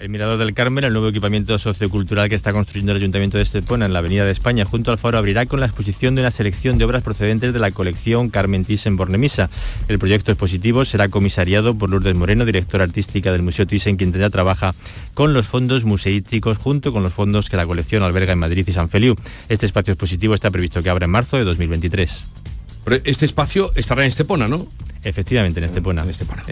[0.00, 3.86] El Mirador del Carmen, el nuevo equipamiento sociocultural que está construyendo el Ayuntamiento de Estepona
[3.86, 6.78] en la Avenida de España junto al faro abrirá con la exposición de una selección
[6.78, 9.50] de obras procedentes de la colección Carmen Thyssen Bornemisa.
[9.88, 14.30] El proyecto expositivo será comisariado por Lourdes Moreno, directora artística del Museo Thyssen, quien tendrá
[14.30, 14.72] trabaja
[15.14, 18.72] con los fondos museísticos junto con los fondos que la colección alberga en Madrid y
[18.72, 19.16] San Feliu.
[19.48, 22.24] Este espacio expositivo está previsto que abra en marzo de 2023.
[22.84, 24.68] Pero este espacio estará en Estepona, ¿no?
[25.08, 26.02] Efectivamente, en Estepona.
[26.02, 26.42] En Estepona.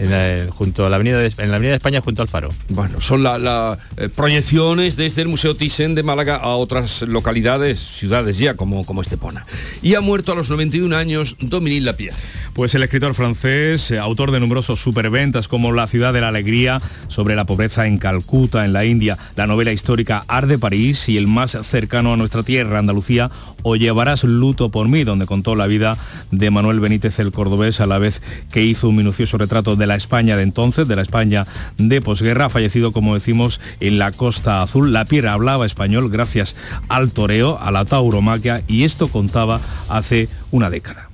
[0.51, 2.49] junto a la avenida de, en la avenida de España, junto al faro.
[2.69, 8.37] Bueno, son las eh, proyecciones desde el Museo Thyssen de Málaga a otras localidades, ciudades
[8.37, 9.45] ya, como, como Estepona.
[9.81, 12.17] Y ha muerto a los 91 años Dominique Lapierre.
[12.53, 16.81] Pues el escritor francés, eh, autor de numerosos superventas como La ciudad de la alegría,
[17.07, 21.27] sobre la pobreza en Calcuta, en la India, la novela histórica Arde París y el
[21.27, 23.29] más cercano a nuestra tierra, Andalucía,
[23.61, 25.97] O llevarás luto por mí, donde contó la vida
[26.31, 29.95] de Manuel Benítez el cordobés a la vez que hizo un minucioso retrato de la
[29.95, 31.45] España de entonces, de la España
[31.77, 34.93] de posguerra, fallecido, como decimos, en la Costa Azul.
[34.93, 36.55] La Piedra hablaba español gracias
[36.89, 41.09] al toreo, a la tauromaquia, y esto contaba hace una década.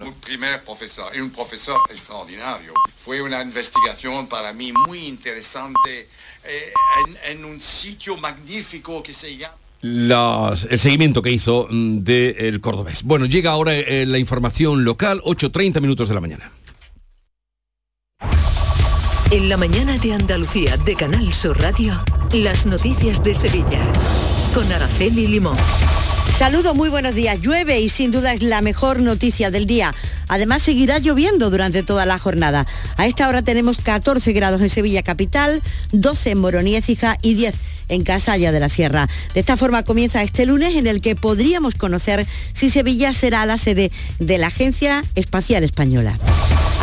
[0.00, 2.72] Un primer profesor, un profesor extraordinario.
[2.96, 6.08] Fue una investigación para mí muy interesante
[6.44, 6.72] eh,
[7.26, 13.02] en, un sitio magnífico que se llama el seguimiento que hizo mm, del cordobés.
[13.02, 16.50] Bueno, llega ahora eh, la información local, 8.30 minutos de la mañana.
[19.30, 23.92] En la mañana de Andalucía, de Canal Sur Radio, las noticias de Sevilla,
[24.54, 25.56] con Araceli Limón.
[26.38, 27.40] Saludo, muy buenos días.
[27.40, 29.94] Llueve y sin duda es la mejor noticia del día.
[30.26, 32.66] Además seguirá lloviendo durante toda la jornada.
[32.96, 36.76] A esta hora tenemos 14 grados en Sevilla capital, 12 en Moroní
[37.22, 37.54] y 10
[37.88, 39.08] en Casalla de la Sierra.
[39.32, 43.56] De esta forma comienza este lunes en el que podríamos conocer si Sevilla será la
[43.56, 46.18] sede de la Agencia Espacial Española.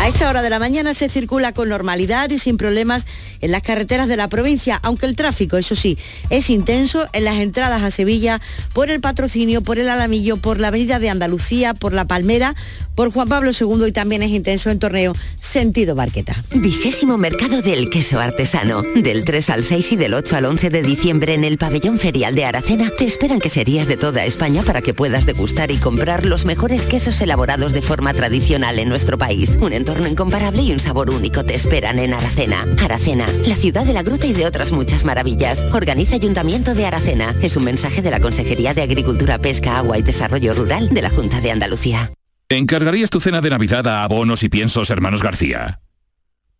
[0.01, 3.05] A esta hora de la mañana se circula con normalidad y sin problemas
[3.39, 5.95] en las carreteras de la provincia, aunque el tráfico, eso sí,
[6.31, 8.41] es intenso en las entradas a Sevilla
[8.73, 12.55] por el patrocinio, por el Alamillo, por la Avenida de Andalucía, por la Palmera,
[12.95, 16.43] por Juan Pablo II y también es intenso en torneo sentido Barqueta.
[16.51, 18.83] Vigésimo Mercado del Queso Artesano.
[18.95, 22.33] Del 3 al 6 y del 8 al 11 de diciembre en el pabellón ferial
[22.33, 26.45] de Aracena te esperan queserías de toda España para que puedas degustar y comprar los
[26.45, 29.57] mejores quesos elaborados de forma tradicional en nuestro país.
[29.91, 32.65] Entorno incomparable y un sabor único te esperan en Aracena.
[32.81, 35.65] Aracena, la ciudad de la gruta y de otras muchas maravillas.
[35.73, 37.35] Organiza Ayuntamiento de Aracena.
[37.41, 41.09] Es un mensaje de la Consejería de Agricultura, Pesca, Agua y Desarrollo Rural de la
[41.09, 42.09] Junta de Andalucía.
[42.47, 45.81] ¿Encargarías tu cena de Navidad a abonos y piensos hermanos García?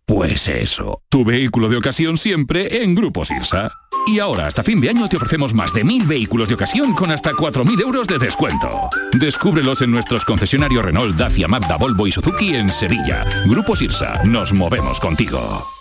[0.06, 3.72] Pues eso, tu vehículo de ocasión siempre en Grupo Sirsa.
[4.08, 7.12] Y ahora, hasta fin de año, te ofrecemos más de mil vehículos de ocasión con
[7.12, 8.90] hasta 4.000 euros de descuento.
[9.14, 13.26] Descúbrelos en nuestros concesionarios Renault, Dacia, Mazda, Volvo y Suzuki en Sevilla.
[13.46, 15.81] Grupo Sirsa, nos movemos contigo.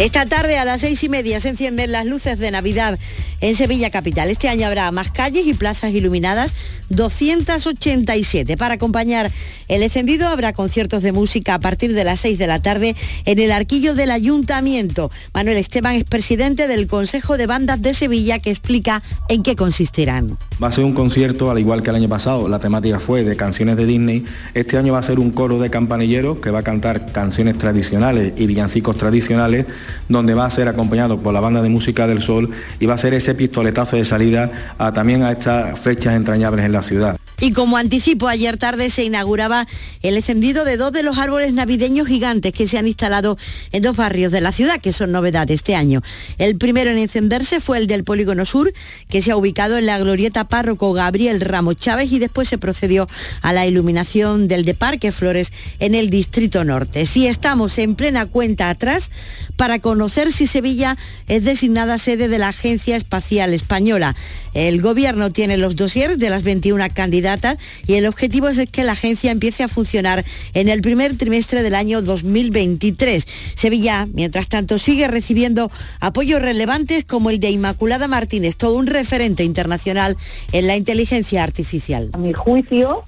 [0.00, 2.98] Esta tarde a las seis y media se encienden las luces de Navidad
[3.42, 4.30] en Sevilla Capital.
[4.30, 6.54] Este año habrá más calles y plazas iluminadas,
[6.88, 8.56] 287.
[8.56, 9.30] Para acompañar
[9.68, 13.38] el encendido habrá conciertos de música a partir de las 6 de la tarde en
[13.40, 15.10] el arquillo del Ayuntamiento.
[15.34, 20.38] Manuel Esteban es presidente del Consejo de Bandas de Sevilla que explica en qué consistirán.
[20.62, 23.34] Va a ser un concierto, al igual que el año pasado, la temática fue de
[23.34, 24.26] canciones de Disney.
[24.52, 28.34] Este año va a ser un coro de campanilleros que va a cantar canciones tradicionales
[28.36, 29.64] y villancicos tradicionales,
[30.10, 32.98] donde va a ser acompañado por la banda de música del Sol y va a
[32.98, 37.16] ser ese pistoletazo de salida también a estas fechas entrañables en la ciudad.
[37.42, 39.66] Y como anticipo, ayer tarde se inauguraba
[40.02, 43.38] el encendido de dos de los árboles navideños gigantes que se han instalado
[43.72, 46.02] en dos barrios de la ciudad, que son novedad este año.
[46.36, 48.74] El primero en encenderse fue el del Polígono Sur,
[49.08, 53.08] que se ha ubicado en la glorieta párroco Gabriel Ramos Chávez y después se procedió
[53.40, 57.06] a la iluminación del de Parque Flores en el Distrito Norte.
[57.06, 59.10] Si estamos en plena cuenta atrás
[59.56, 64.14] para conocer si Sevilla es designada sede de la Agencia Espacial Española.
[64.54, 68.92] El gobierno tiene los dossiers de las 21 candidatas y el objetivo es que la
[68.92, 73.24] agencia empiece a funcionar en el primer trimestre del año 2023.
[73.54, 79.44] Sevilla, mientras tanto, sigue recibiendo apoyos relevantes como el de Inmaculada Martínez, todo un referente
[79.44, 80.16] internacional
[80.52, 82.10] en la inteligencia artificial.
[82.12, 83.04] A mi juicio,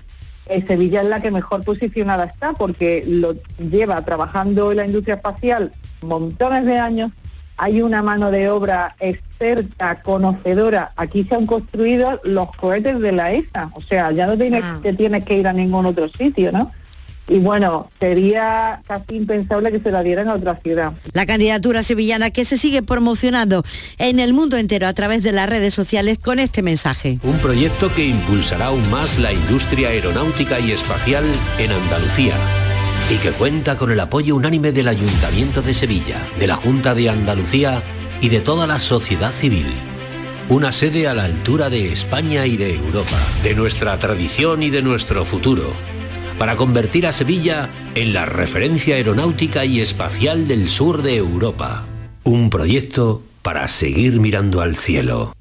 [0.47, 5.17] eh, Sevilla es la que mejor posicionada está porque lo lleva trabajando en la industria
[5.17, 7.13] espacial montones de años
[7.63, 10.91] hay una mano de obra experta, conocedora.
[10.97, 14.81] Aquí se han construido los cohetes de la ESA, o sea, ya no tienes, ah.
[14.83, 16.73] te tienes que ir a ningún otro sitio, ¿no?
[17.29, 20.93] y bueno, sería casi impensable que se la dieran a otra ciudad.
[21.13, 23.65] La candidatura sevillana que se sigue promocionando
[23.99, 27.21] en el mundo entero a través de las redes sociales con este mensaje.
[27.23, 31.25] Un proyecto que impulsará aún más la industria aeronáutica y espacial
[31.61, 32.35] en Andalucía
[33.13, 37.11] y que cuenta con el apoyo unánime del Ayuntamiento de Sevilla, de la Junta de
[37.11, 37.83] Andalucía
[38.23, 39.67] y de toda la sociedad civil.
[40.49, 44.81] Una sede a la altura de España y de Europa, de nuestra tradición y de
[44.81, 45.75] nuestro futuro,
[46.39, 51.85] para convertir a Sevilla en la referencia aeronáutica y espacial del sur de Europa.
[52.25, 55.35] Un proyecto para seguir mirando al cielo.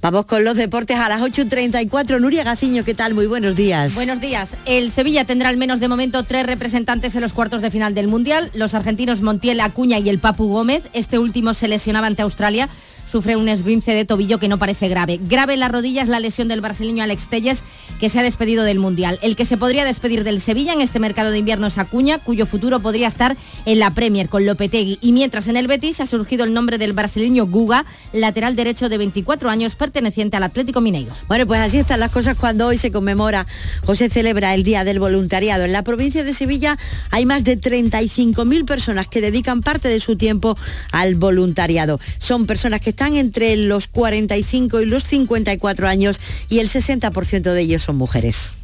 [0.00, 2.20] Vamos con los deportes a las 8.34.
[2.20, 3.14] Nuria Gaciño, ¿qué tal?
[3.14, 3.96] Muy buenos días.
[3.96, 4.50] Buenos días.
[4.64, 8.06] El Sevilla tendrá al menos de momento tres representantes en los cuartos de final del
[8.06, 8.48] Mundial.
[8.54, 10.84] Los argentinos Montiel Acuña y el Papu Gómez.
[10.92, 12.68] Este último se lesionaba ante Australia
[13.10, 15.18] sufre un esguince de tobillo que no parece grave.
[15.22, 17.64] Grave en la rodilla es la lesión del brasileño Alex Telles,
[18.00, 19.18] que se ha despedido del Mundial.
[19.22, 22.46] El que se podría despedir del Sevilla en este mercado de invierno es Acuña, cuyo
[22.46, 24.98] futuro podría estar en la Premier con Lopetegui.
[25.00, 28.98] Y mientras en el Betis ha surgido el nombre del brasileño Guga, lateral derecho de
[28.98, 31.12] 24 años perteneciente al Atlético Mineiro.
[31.28, 33.46] Bueno, pues así están las cosas cuando hoy se conmemora
[33.86, 35.64] o se celebra el Día del Voluntariado.
[35.64, 36.78] En la provincia de Sevilla
[37.10, 40.56] hay más de 35.000 personas que dedican parte de su tiempo
[40.92, 42.00] al voluntariado.
[42.18, 47.60] Son personas que están entre los 45 y los 54 años y el 60% de
[47.60, 48.54] ellos son mujeres.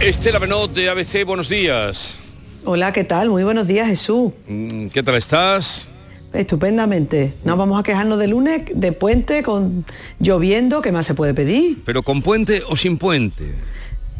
[0.00, 2.18] Estela Benot de ABC, buenos días.
[2.64, 3.30] Hola, ¿qué tal?
[3.30, 4.32] Muy buenos días, Jesús.
[4.48, 5.92] Mm, ¿Qué tal estás?
[6.32, 7.34] Estupendamente.
[7.44, 9.84] No vamos a quejarnos de lunes, de puente, con
[10.18, 11.82] lloviendo, ¿qué más se puede pedir?
[11.84, 13.54] ¿Pero con puente o sin puente?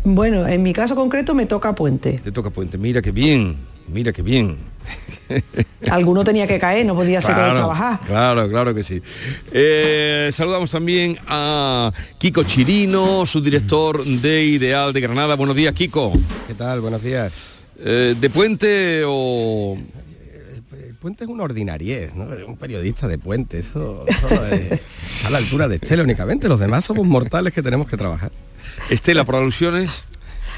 [0.04, 2.20] Bueno, en mi caso concreto me toca puente.
[2.22, 3.56] Te toca puente, mira qué bien,
[3.88, 4.56] mira qué bien.
[5.90, 8.00] Alguno tenía que caer, no podía ser Claro, trabajar.
[8.06, 9.02] Claro, claro que sí.
[9.52, 15.34] Eh, saludamos también a Kiko Chirino, subdirector de Ideal de Granada.
[15.36, 16.12] Buenos días, Kiko.
[16.46, 16.80] ¿Qué tal?
[16.80, 17.34] Buenos días.
[17.78, 19.76] Eh, ¿De puente o...?
[20.98, 22.26] Puente es una ordinariez, ¿no?
[22.46, 26.46] Un periodista de puente, eso, eso es a la altura de Estela únicamente.
[26.46, 28.30] Los demás somos mortales que tenemos que trabajar.
[28.88, 30.04] Estela, por alusiones.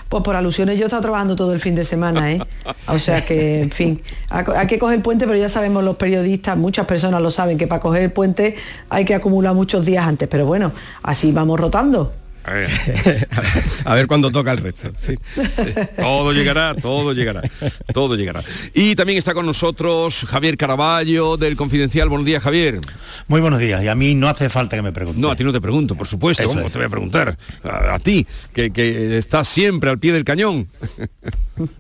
[0.09, 2.41] Pues por alusiones yo he estado trabajando todo el fin de semana, ¿eh?
[2.89, 5.97] O sea que, en fin, ha- hay que coger el puente, pero ya sabemos los
[5.97, 8.57] periodistas, muchas personas lo saben, que para coger el puente
[8.91, 10.29] hay que acumular muchos días antes.
[10.29, 12.13] Pero bueno, así vamos rotando.
[13.85, 14.91] A ver cuándo toca el resto.
[14.97, 15.15] sí.
[15.97, 17.43] Todo llegará, todo llegará,
[17.93, 18.43] todo llegará.
[18.75, 22.09] Y también está con nosotros Javier Caraballo del Confidencial.
[22.09, 22.81] Buenos días, Javier.
[23.29, 23.83] Muy buenos días.
[23.85, 25.21] Y a mí no hace falta que me pregunte.
[25.21, 26.45] No, a ti no te pregunto, por supuesto.
[26.47, 27.37] ¿Cómo te voy a preguntar?
[27.63, 30.69] A, a ti, que, que estás siempre al pie del cañón.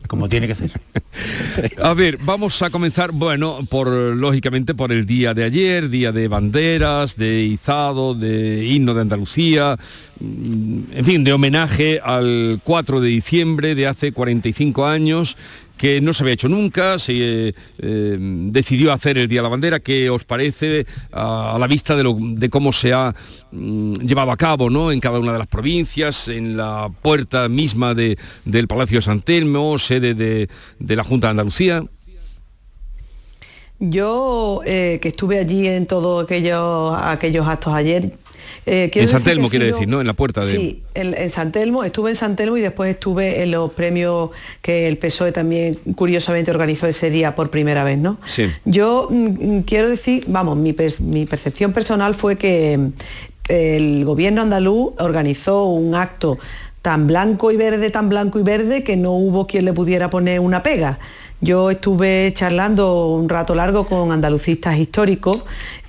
[0.07, 0.73] Como tiene que ser.
[1.83, 6.29] A ver, vamos a comenzar, bueno, por lógicamente por el día de ayer, día de
[6.29, 9.79] banderas, de izado, de himno de Andalucía,
[10.23, 15.37] en fin, de homenaje al 4 de diciembre de hace 45 años
[15.77, 19.49] que no se había hecho nunca, se eh, eh, decidió hacer el Día de la
[19.49, 23.12] Bandera, ¿qué os parece a, la vista de, cómo se ha
[23.51, 24.93] mm, llevado a cabo ¿no?
[24.93, 29.23] en cada una de las provincias, en la puerta misma de- del Palacio de San
[29.23, 30.49] Telmo, sede de,
[30.79, 31.83] de la Junta de Andalucía?
[33.81, 38.12] Yo, eh, que estuve allí en todos aquellos, aquellos actos ayer,
[38.67, 40.01] eh, En San Telmo quiere sido- decir, ¿no?
[40.01, 40.51] En la puerta de...
[40.51, 44.31] Sí, en, en San Telmo, estuve en San Telmo y después estuve en los premios
[44.61, 48.19] que el PSOE también curiosamente organizó ese día por primera vez, ¿no?
[48.27, 48.51] Sí.
[48.65, 52.93] Yo mm, quiero decir, vamos, mi percepción personal fue que mm,
[53.49, 56.39] el gobierno andaluz organizó un acto
[56.83, 60.41] tan blanco y verde, tan blanco y verde, que no hubo quien le pudiera poner
[60.41, 60.99] una pega.
[61.45, 65.43] Yo estuve charlando un rato largo con andalucistas históricos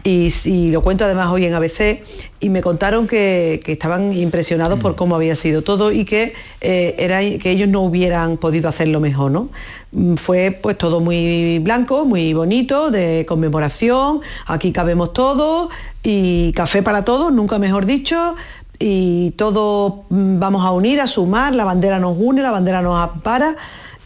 [0.04, 2.02] y, y lo cuento además hoy en ABC
[2.40, 6.96] y me contaron que, que estaban impresionados por cómo había sido todo y que, eh,
[6.98, 9.30] era, que ellos no hubieran podido hacerlo mejor.
[9.30, 9.50] ¿no?
[9.92, 15.70] Mm, Fue pues todo muy blanco, muy bonito, de conmemoración, aquí cabemos todos
[16.02, 18.36] y café para todos, nunca mejor dicho,
[18.80, 22.98] y todos mm, vamos a unir, a sumar, la bandera nos une, la bandera nos
[23.00, 23.56] ampara.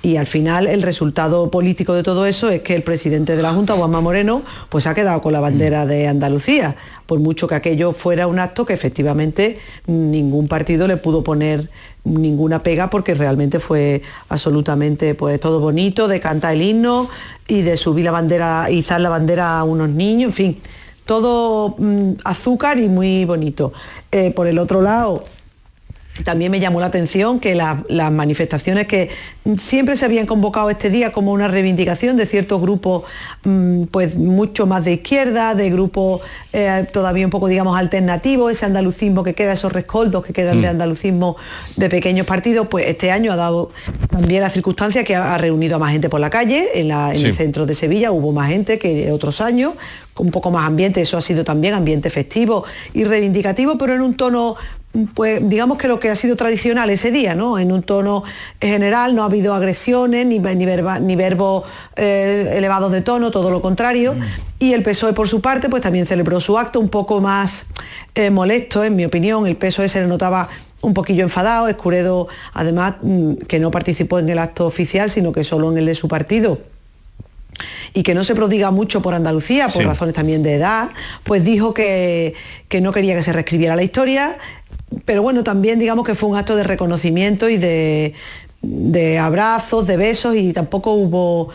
[0.04, 3.54] Y al final el resultado político de todo eso es que el presidente de la
[3.54, 6.76] Junta, Juanma Moreno, pues ha quedado con la bandera de Andalucía,
[7.08, 11.70] por mucho que aquello fuera un acto que efectivamente ningún partido le pudo poner
[12.04, 17.10] ninguna pega porque realmente fue absolutamente pues todo bonito, de cantar el himno
[17.48, 20.58] y de subir la bandera, izar la bandera a unos niños, en fin,
[21.06, 23.74] todo mm, azúcar y muy bonito.
[24.12, 25.24] Eh, por el otro lado,
[26.24, 29.10] también me llamó la atención que la- las manifestaciones que
[29.58, 33.04] siempre se habían convocado este día como una reivindicación de ciertos grupos
[33.44, 38.66] mm, pues mucho más de izquierda, de grupos eh, todavía un poco digamos alternativos, ese
[38.66, 41.38] andalucismo que queda, esos rescoldos que quedan de andalucismo
[41.78, 43.70] de pequeños partidos, pues este año ha dado
[44.10, 47.18] también la circunstancia que ha, reunido a más gente por la calle, en, la- en
[47.18, 47.26] Sí.
[47.28, 49.74] el centro de Sevilla hubo más gente que otros años,
[50.14, 52.64] con un poco más ambiente, eso ha sido también ambiente festivo
[52.94, 54.56] y reivindicativo, pero en un tono
[55.14, 57.60] pues digamos que lo que ha sido tradicional ese día, ¿no?
[57.60, 58.24] En un tono
[58.60, 61.64] general, no ha habido agresiones ni, ni, verba- ni verbos
[61.96, 64.16] eh, elevados de tono, todo lo contrario.
[64.60, 67.68] Y el PSOE, por su parte, pues también celebró su acto un poco más
[68.16, 69.46] eh, molesto, en mi opinión.
[69.46, 70.48] El PSOE se le notaba
[70.82, 75.44] un poquillo enfadado, Escuredo, además, mm, que no participó en el acto oficial, sino que
[75.44, 76.60] solo en el de su partido
[77.94, 79.88] y que no se prodiga mucho por Andalucía, por Sí.
[79.88, 80.90] razones también de edad,
[81.24, 82.36] pues dijo que,
[82.68, 84.38] que no quería que se reescribiera la historia,
[85.06, 88.14] pero bueno, también digamos que fue un acto de reconocimiento y de,
[88.62, 91.50] de abrazos, de besos y tampoco hubo...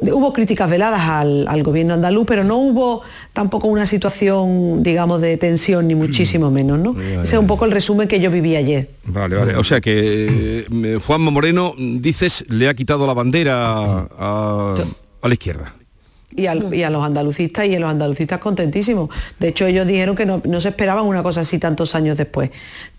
[0.00, 3.02] Hubo críticas veladas al, al gobierno andaluz, pero no hubo
[3.32, 6.94] tampoco una situación, digamos, de tensión, ni muchísimo menos, ¿no?
[7.20, 8.88] Ese es un poco el resumen que yo viví ayer.
[9.04, 9.56] Vale, vale.
[9.56, 14.76] O sea que eh, Juanma Moreno, dices, le ha quitado la bandera a,
[15.20, 15.74] a la izquierda.
[16.36, 19.10] Y, a los andalucistas y a los andalucistas contentísimos.
[19.38, 22.50] De hecho, ellos dijeron que no, no se esperaban una cosa así tantos años después.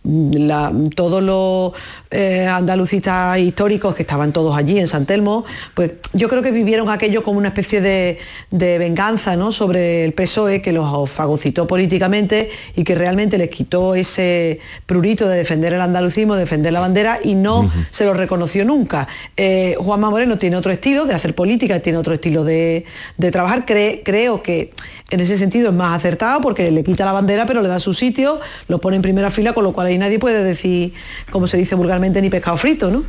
[0.09, 1.73] La- todos los
[2.11, 5.43] eh, andalucistas históricos que estaban todos allí en San Telmo,
[5.73, 8.17] pues yo creo que vivieron aquello como una especie de,
[8.49, 9.51] de venganza ¿no?
[9.51, 15.37] sobre el PSOE que los fagocitó políticamente y que realmente les quitó ese prurito de
[15.37, 19.07] defender el andalucismo, de defender la bandera y no se lo reconoció nunca.
[19.35, 22.85] Eh, Juanma Moreno tiene otro estilo de hacer política, tiene otro estilo de,
[23.17, 23.65] de trabajar.
[23.65, 24.71] Cre- creo que
[25.09, 27.93] en ese sentido es más acertado porque le quita la bandera pero le da su
[27.93, 28.39] sitio,
[28.69, 30.93] lo pone en primera fila, con lo cual ahí nadie puede decir,
[31.31, 33.03] como se dice vulgarmente, ni pescado frito, ¿no?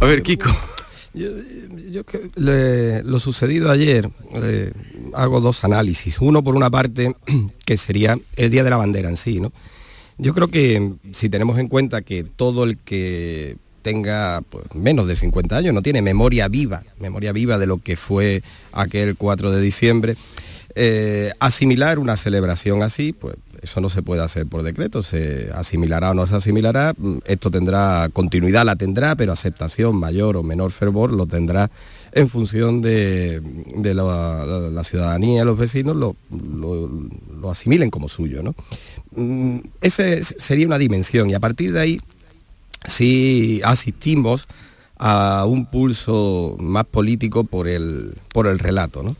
[0.00, 0.50] A ver, Kiko.
[1.14, 4.72] Yo que le- lo sucedido ayer, eh,
[5.14, 6.18] hago dos análisis.
[6.20, 7.14] Uno por una parte,
[7.64, 9.52] que sería el Día de la Bandera en sí, ¿no?
[10.18, 15.16] Yo creo que si tenemos en cuenta que todo el que tenga pues, menos de
[15.16, 19.60] 50 años no tiene memoria viva, memoria viva de lo que fue aquel 4 de
[19.60, 20.16] diciembre,
[20.74, 26.12] eh, asimilar una celebración así, pues eso no se puede hacer por decreto, se asimilará
[26.12, 30.70] o no se asimilará, mm, esto tendrá continuidad, la tendrá, pero aceptación mayor o menor
[30.70, 31.70] fervor lo tendrá
[32.12, 33.42] en función de,
[33.82, 38.42] la, la- ciudadanía, los vecinos lo, lo- asimilen como suyo.
[38.42, 38.54] ¿no?
[39.16, 42.00] Mm, Ese sería una dimensión y a partir de ahí
[42.86, 44.46] sí asistimos
[44.96, 49.02] a un pulso más político por el, por el relato.
[49.02, 49.16] ¿no?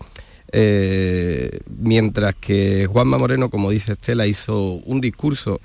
[0.56, 5.60] Eh, mientras que Juanma Moreno, como dice Estela, hizo un discurso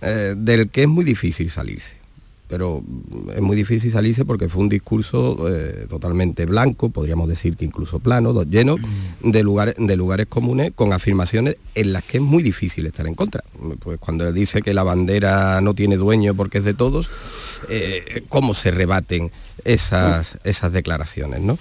[0.00, 1.96] eh, del que es muy difícil salirse.
[2.48, 7.58] Pero mm, es muy difícil salirse porque fue un discurso eh, totalmente blanco, podríamos decir
[7.58, 8.76] que incluso plano, lleno
[9.22, 13.14] de lugares, de lugares comunes con afirmaciones en las que es muy difícil estar en
[13.14, 13.44] contra.
[13.80, 17.10] Pues cuando él dice que la bandera no tiene dueño porque es de todos,
[18.30, 19.30] ¿cómo se rebaten
[19.64, 21.42] esas, esas declaraciones?
[21.42, 21.58] ¿no?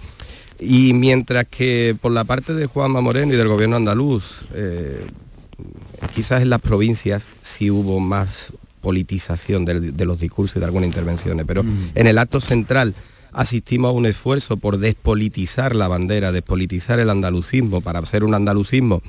[0.59, 5.07] Y mientras que por la parte de Juanma Moreno y del gobierno andaluz, eh,
[6.13, 11.45] quizás en las provincias sí hubo más politización de, los discursos y de algunas intervenciones,
[11.47, 11.63] pero
[11.95, 12.93] en el acto central
[13.31, 19.01] asistimos a un esfuerzo por despolitizar la bandera, despolitizar el andalucismo para hacer un andalucismo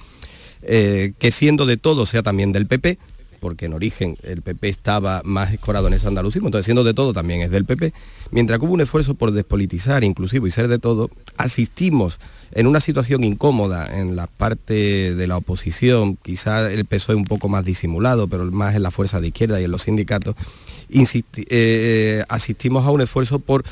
[0.63, 2.99] eh, que siendo de todo sea también del PP,
[3.45, 7.13] porque en origen el PP estaba más escorado en ese andalucismo, entonces siendo de todo
[7.13, 7.93] también es del PP,
[8.31, 12.21] mientras que hubo un esfuerzo por despolitizar inclusive y ser de todo, asistimos
[12.53, 17.51] en una situación incómoda en la parte de la oposición, quizá el PSOE un poco
[17.51, 20.37] más disimulado, pero más en la fuerza de izquierda y en los sindicatos,
[20.89, 23.63] eh, asistimos a un esfuerzo por,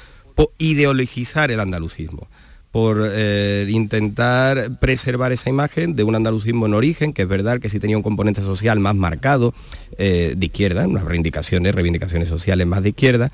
[0.59, 2.29] ideologizar el andalucismo
[2.73, 7.69] por eh, intentar preservar esa imagen de un andalucismo en origen, que es verdad que
[7.69, 9.55] sí tenía un componente social más marcado
[9.99, 13.31] eh, de izquierda, unas reivindicaciones, reivindicaciones sociales más de izquierda,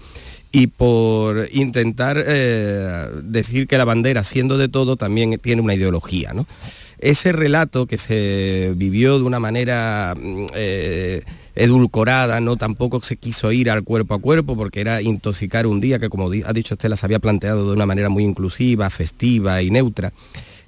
[0.51, 6.33] y por intentar eh, decir que la bandera, siendo de todo, también tiene una ideología.
[6.33, 6.45] ¿no?
[6.99, 10.47] Ese relato que se vivió de una manera mm,
[11.59, 15.99] edulcorada, no tampoco se quiso ir al cuerpo a cuerpo porque era intoxicar un día
[15.99, 19.71] que como ha dicho Estela se había planteado de una manera muy inclusiva, festiva y
[19.71, 20.13] neutra.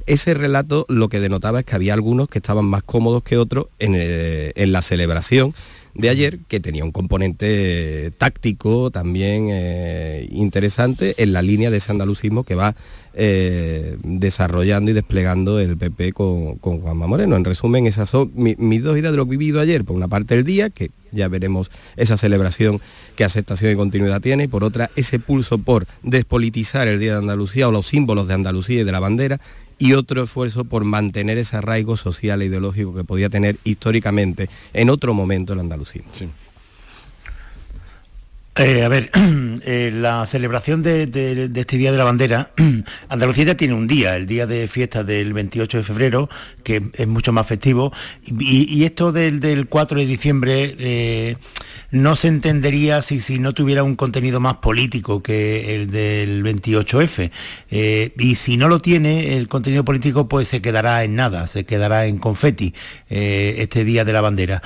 [0.06, 3.66] Ese relato lo que denotaba es que había algunos que estaban más cómodos que otros
[3.78, 5.54] en, eh, la celebración
[5.94, 11.92] de ayer, que tenía un componente táctico también eh, interesante en la línea de ese
[11.92, 12.74] andalucismo que va
[13.12, 17.36] eh, desarrollando y desplegando el PP con, Juanma Moreno.
[17.36, 19.84] En resumen, esas son mis dos ideas de lo vivido ayer.
[19.84, 22.80] Por una parte el día, que ya veremos esa celebración
[23.16, 27.18] que aceptación y continuidad tiene, y por otra ese pulso por despolitizar el Día de
[27.18, 29.40] Andalucía o los símbolos de Andalucía y de la bandera,
[29.80, 34.90] y otro esfuerzo por mantener ese arraigo social e ideológico que podía tener históricamente en
[34.90, 36.02] otro momento el Andalucía.
[38.56, 39.10] Eh, a ver,
[39.64, 41.04] eh, la celebración de,
[41.54, 42.50] este Día de la Bandera,
[43.08, 46.28] Andalucía ya tiene un día, el día de fiesta del 28 de febrero,
[46.62, 47.90] que es mucho más festivo,
[48.38, 51.36] y, esto del, 4 de diciembre eh,
[51.90, 57.30] no se entendería si, si no tuviera un contenido más político que el del 28F.
[58.18, 62.06] y si no lo tiene, el contenido político pues se quedará en nada, se quedará
[62.06, 62.74] en confeti,
[63.08, 64.62] este Día de la Bandera.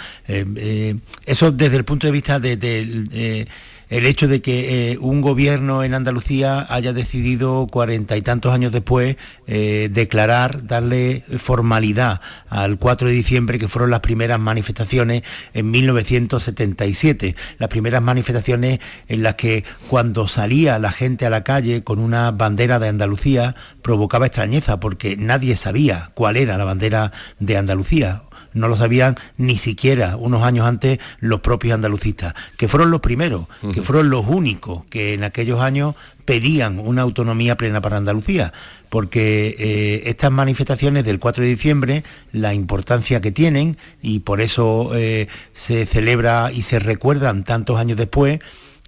[1.27, 3.47] eso desde el punto de vista de
[3.89, 8.73] el hecho de que eh, un gobierno en Andalucía haya decidido cuarenta y tantos años
[8.73, 9.17] después
[9.47, 15.23] eh, declarar, darle formalidad al 4 de diciembre, que fueron las primeras manifestaciones
[15.53, 21.85] en 1977, las primeras manifestaciones en las que cuando salía la gente a la calle
[21.85, 27.57] con una bandera de Andalucía provocaba extrañeza porque nadie sabía cuál era la bandera de
[27.57, 28.23] Andalucía
[28.55, 33.47] no lo sabían ni siquiera unos años antes los propios andalucistas, que fueron los primeros,
[33.73, 35.95] que fueron los únicos que en aquellos años
[36.25, 38.53] pedían una autonomía plena para Andalucía,
[38.89, 44.93] porque eh, estas manifestaciones del 4 de diciembre, la importancia que tienen, y por eso
[44.95, 48.41] eh, se celebra y se recuerdan tantos años después,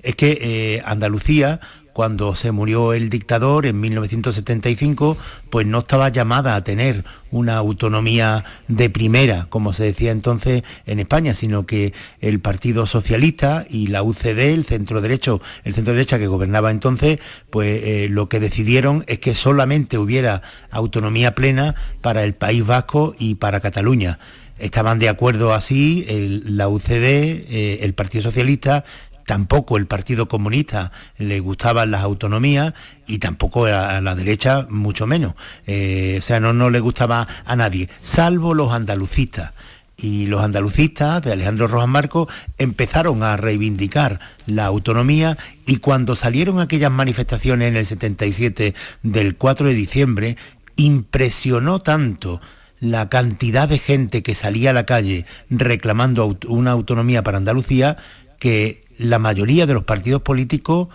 [0.02, 1.60] es que eh, Andalucía
[1.96, 5.16] cuando se murió el dictador en 1975,
[5.48, 11.00] pues no estaba llamada a tener una autonomía de primera, como se decía entonces en
[11.00, 16.18] España, sino que el Partido Socialista y la UCD, el centro derecho, el centro derecha
[16.18, 17.18] que gobernaba entonces,
[17.48, 23.14] pues eh, lo que decidieron es que solamente hubiera autonomía plena para el País Vasco
[23.18, 24.18] y para Cataluña.
[24.58, 26.06] Estaban de acuerdo así
[26.44, 28.84] la UCD, eh, el Partido Socialista
[29.26, 32.72] tampoco el Partido Comunista le gustaban las autonomías
[33.06, 35.34] y tampoco a la derecha mucho menos.
[35.66, 39.52] Eh, o sea, no, no le gustaba a nadie, salvo los andalucistas.
[39.98, 46.60] Y los andalucistas de Alejandro Rojas Marcos empezaron a reivindicar la autonomía y cuando salieron
[46.60, 50.36] aquellas manifestaciones en el 77 del 4 de diciembre,
[50.76, 52.42] impresionó tanto
[52.78, 57.96] la cantidad de gente que salía a la calle reclamando una autonomía para Andalucía
[58.38, 60.88] que la mayoría de los partidos políticos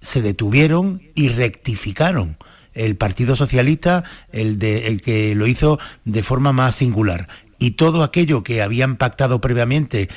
[0.00, 2.36] se detuvieron y rectificaron.
[2.72, 7.28] El Partido Socialista, el, de, el que lo hizo de forma más singular
[7.64, 10.10] y todo aquello que habían pactado previamente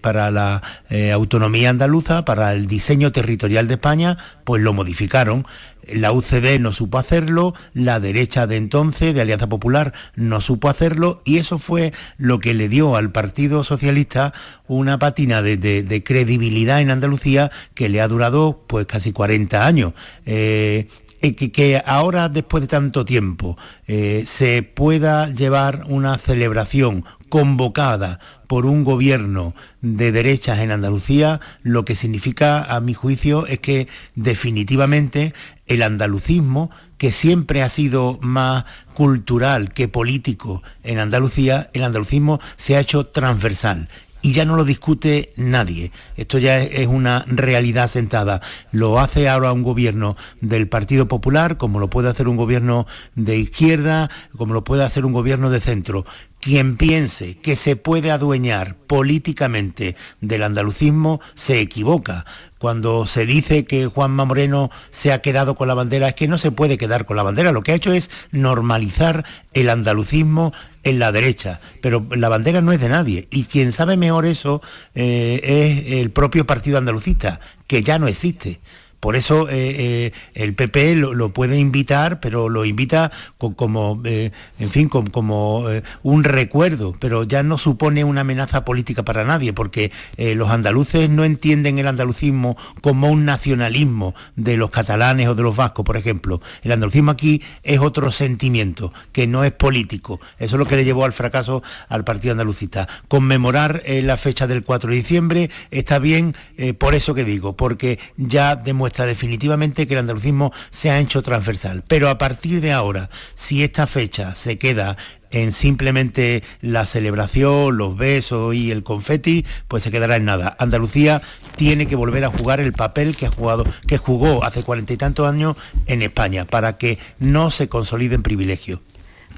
[0.00, 5.46] para la eh, autonomía andaluza, para el diseño territorial de España, pues lo modificaron.
[5.86, 11.20] La UCD no supo hacerlo, la derecha de entonces, de Alianza Popular, no supo hacerlo
[11.26, 14.32] y eso fue lo que le dio al Partido Socialista
[14.66, 19.92] una patina de, credibilidad en Andalucía que le ha durado pues casi 40 años.
[20.24, 20.88] Eh,
[21.34, 23.56] que, ahora, después de tanto tiempo,
[23.86, 31.84] eh, se pueda llevar una celebración convocada por un gobierno de derechas en Andalucía, lo
[31.84, 35.34] que significa, a mi juicio, es que definitivamente
[35.66, 38.64] el andalucismo, que siempre ha sido más
[38.94, 43.88] cultural que político en Andalucía, el andalucismo se ha hecho transversal
[44.26, 45.92] y ya no lo discute nadie.
[46.16, 48.40] Esto ya es una realidad sentada.
[48.72, 53.38] Lo hace ahora un gobierno del Partido Popular, como lo puede hacer un gobierno de
[53.38, 56.04] izquierda, como lo puede hacer un gobierno de centro
[56.46, 62.24] quien piense que se puede adueñar políticamente del andalucismo se equivoca.
[62.58, 66.38] Cuando se dice que Juanma Moreno se ha quedado con la bandera, es que no
[66.38, 67.50] se puede quedar con la bandera.
[67.50, 69.24] Lo que ha hecho es normalizar
[69.54, 70.52] el andalucismo
[70.84, 71.58] en la derecha.
[71.82, 73.26] Pero la bandera no es de nadie.
[73.32, 74.62] Y quien sabe mejor eso
[74.94, 78.60] eh, es el propio Partido Andalucista, que ya no existe.
[79.00, 84.70] Por eso eh, eh, el PP lo, puede invitar, pero lo invita como, eh, en
[84.70, 85.66] fin, como,
[86.02, 91.24] un recuerdo, pero ya no supone una amenaza política para nadie, porque los andaluces no
[91.24, 96.40] entienden el andalucismo como un nacionalismo de los catalanes o de los vascos, por ejemplo.
[96.62, 100.20] El andalucismo aquí es otro sentimiento, que no es político.
[100.38, 102.88] Eso es lo que le llevó al fracaso al Partido Andalucista.
[103.08, 106.34] Conmemorar la fecha del 4 de diciembre está bien
[106.78, 111.84] por eso que digo, porque ya demuestra definitivamente que el andalucismo se ha hecho transversal.
[111.86, 114.96] Pero a partir de ahora, si esta fecha se queda
[115.30, 120.56] en simplemente la celebración, los besos y el confeti, pues se quedará en nada.
[120.58, 121.20] Andalucía
[121.56, 124.96] tiene que volver a jugar el papel que ha jugado, que jugó hace cuarenta y
[124.96, 128.80] tantos años en España, para que no se consolide en privilegio.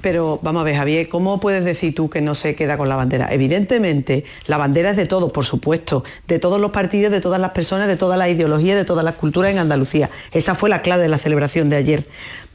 [0.01, 2.95] Pero vamos a ver, Javier, ¿cómo puedes decir tú que no se queda con la
[2.95, 3.27] bandera?
[3.31, 7.51] Evidentemente, la bandera es de todos, por supuesto, de todos los partidos, de todas las
[7.51, 10.09] personas, de todas las ideologías, de todas las culturas en Andalucía.
[10.31, 12.05] Esa fue la clave de la celebración de ayer.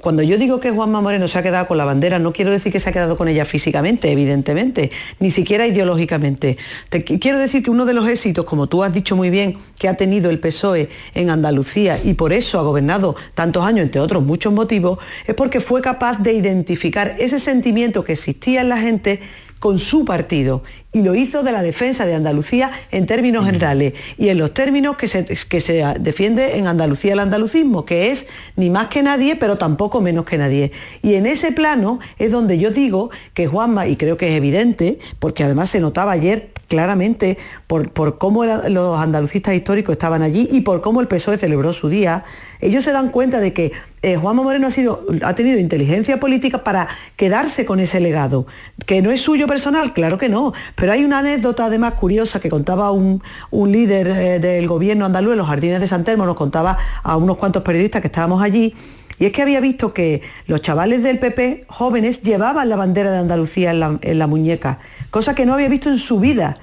[0.05, 2.71] Cuando yo digo que Juanma Moreno se ha quedado con la bandera, no quiero decir
[2.71, 6.59] que se ha quedado con ella físicamente, evidentemente, ni siquiera ideológicamente.
[6.91, 9.95] quiero decir que uno de los éxitos, como tú has dicho muy bien, que ha
[9.95, 14.53] tenido el PSOE en Andalucía y por eso ha gobernado tantos años, entre otros muchos
[14.53, 19.21] motivos, es porque fue capaz de identificar ese sentimiento que existía en la gente
[19.59, 24.28] con su partido y lo hizo de la defensa de Andalucía en términos generales y
[24.28, 28.70] en los términos que se, que se defiende en Andalucía el andalucismo, que es ni
[28.70, 30.72] más que nadie, pero tampoco menos que nadie.
[31.03, 34.99] Y en ese plano es donde yo digo que Juanma, y creo que es evidente,
[35.18, 40.62] porque además se notaba ayer claramente por, por cómo los andalucistas históricos estaban allí y
[40.62, 42.24] por cómo el PSOE celebró su día,
[42.61, 43.72] ellos se dan cuenta de que
[44.03, 48.47] eh, Juanma Moreno ha, sido, ha tenido inteligencia política para quedarse con ese legado,
[48.84, 52.49] que no es suyo personal, claro que no, pero hay una anécdota además curiosa que
[52.49, 53.22] contaba un,
[53.53, 57.37] líder eh, del gobierno andaluz en los jardines de San Telmo, nos contaba a unos
[57.37, 58.74] cuantos periodistas que estábamos allí,
[59.18, 63.18] y es que había visto que los chavales del PP jóvenes llevaban la bandera de
[63.18, 64.80] Andalucía en la, muñeca,
[65.11, 66.59] cosa que no había visto en su vida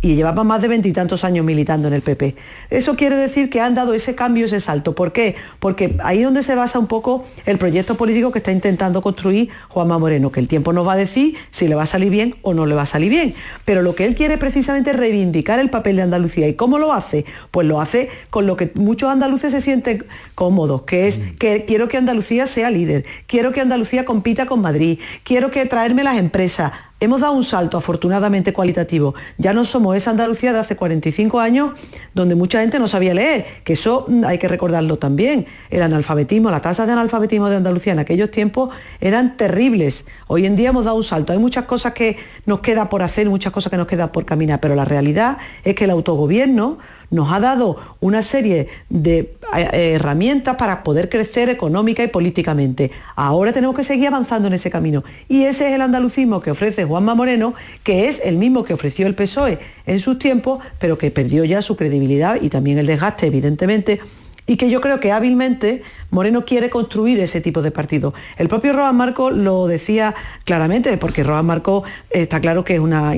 [0.00, 2.36] y llevaba más de veintitantos años militando en el PP.
[2.70, 4.94] Eso quiere decir que han dado ese cambio, ese salto.
[4.94, 5.36] ¿Por qué?
[5.58, 9.50] Porque ahí es donde se basa un poco el proyecto político que está intentando construir
[9.68, 12.36] Juanma Moreno, que el tiempo nos va a decir si le va a salir bien
[12.42, 13.34] o no le va a salir bien.
[13.64, 16.48] Pero lo que él quiere precisamente es reivindicar el papel de Andalucía.
[16.48, 17.24] ¿Y cómo lo hace?
[17.50, 21.36] Pues lo hace con lo que muchos andaluces se sienten cómodos, que es mm.
[21.38, 26.04] que quiero que Andalucía sea líder, quiero que Andalucía compita con Madrid, quiero que traerme
[26.04, 26.72] las empresas
[27.02, 29.14] Hemos dado un salto afortunadamente cualitativo.
[29.38, 31.70] Ya no somos esa Andalucía de hace 45 años
[32.12, 35.46] donde mucha gente no sabía leer, que eso mm, hay que recordarlo también.
[35.70, 38.68] El analfabetismo, las tasas de analfabetismo de Andalucía en aquellos tiempos
[39.00, 40.04] eran terribles.
[40.26, 41.32] Hoy en día hemos dado un salto.
[41.32, 44.60] Hay muchas cosas que nos queda por hacer, muchas cosas que nos queda por caminar,
[44.60, 46.78] pero la realidad es que el autogobierno
[47.10, 52.90] nos ha dado una serie de eh, herramientas para poder crecer económica y políticamente.
[53.16, 55.04] Ahora tenemos que seguir avanzando en ese camino.
[55.28, 59.06] Y ese es el andalucismo que ofrece Juanma Moreno, que es el mismo que ofreció
[59.06, 63.26] el PSOE en sus tiempos, pero que perdió ya su credibilidad y también el desgaste,
[63.26, 64.00] evidentemente,
[64.46, 68.14] y que yo creo que hábilmente Moreno quiere construir ese tipo de partido.
[68.36, 70.14] El propio Roban Marco lo decía
[70.44, 73.14] claramente, porque Roban Marco está claro que es una,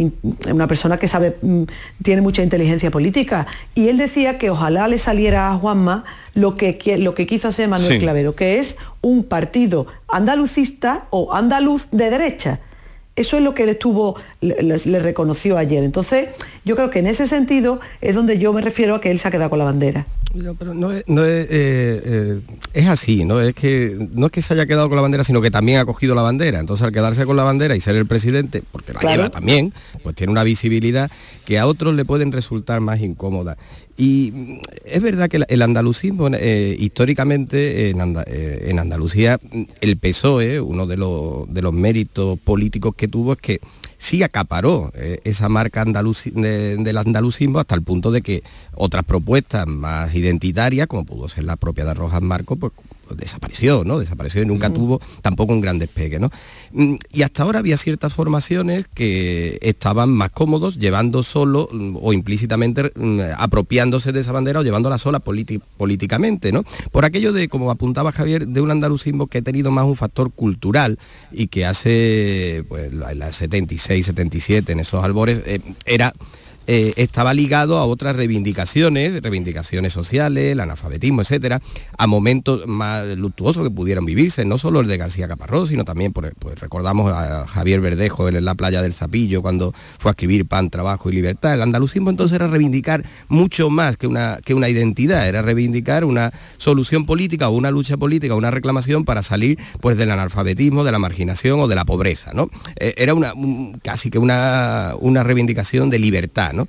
[0.50, 1.62] una persona que sabe, mm,
[2.02, 6.04] tiene mucha inteligencia política, y él decía que ojalá le saliera a Juanma
[6.34, 11.86] lo que, lo que quiso hacer Manuel Clavero, que es un partido andalucista o andaluz
[11.90, 12.60] de derecha
[13.14, 15.84] eso es lo que él estuvo, le, reconoció ayer.
[15.84, 16.28] Entonces,
[16.64, 19.28] yo creo que en ese sentido es donde yo me refiero a que él se
[19.28, 20.06] ha quedado con la bandera.
[20.34, 22.40] No, es, eh, eh,
[22.72, 23.40] es, así, ¿no?
[23.40, 25.84] Es que no es que se haya quedado con la bandera, sino que también ha
[25.84, 26.58] cogido la bandera.
[26.58, 29.72] Entonces, al quedarse con la bandera y ser el presidente, porque la lleva también,
[30.02, 31.10] pues tiene una visibilidad
[31.44, 33.58] que a otros le pueden resultar más incómoda.
[33.96, 39.38] Y mm, es verdad que el andalucismo, eh, históricamente en, Andalucía,
[39.80, 43.60] el PSOE, uno de los, de los méritos políticos que tuvo es que
[44.02, 48.42] sí acaparó eh, esa marca del andalucismo hasta el punto de que
[48.74, 52.72] otras propuestas más identitarias, como pudo ser la propia de Rojas Marco, pues
[53.14, 53.98] desapareció, ¿no?
[53.98, 56.30] Desapareció y nunca tuvo tampoco un gran despegue, ¿no?
[56.72, 62.12] Mm, Y hasta ahora había ciertas formaciones que estaban más cómodos llevando solo mm, o
[62.12, 66.64] implícitamente mm, apropiándose de esa bandera o llevándola sola políticamente, ¿no?
[66.90, 70.32] Por aquello de, como apuntaba Javier, de un andalucismo que ha tenido más un factor
[70.32, 70.98] cultural
[71.30, 76.12] y que hace, pues, la, la 76, 77, en esos albores, eh, era
[76.66, 81.60] eh, estaba ligado a otras reivindicaciones, reivindicaciones sociales, el analfabetismo, etcétera,
[81.98, 86.12] a momentos más luctuosos que pudieran vivirse, no solo el de García Caparrós, sino también,
[86.12, 90.70] pues recordamos a Javier Verdejo en la playa del Zapillo, cuando fue a escribir Pan,
[90.70, 91.54] Trabajo y Libertad.
[91.54, 96.32] El andalucismo entonces era reivindicar mucho más que una, que una identidad, era reivindicar una
[96.58, 100.98] solución política o una lucha política, una reclamación para salir pues del analfabetismo, de la
[100.98, 102.48] marginación o de la pobreza, ¿no?
[102.76, 106.66] Eh, era una, un- casi que una, una reivindicación de libertad, ¿no?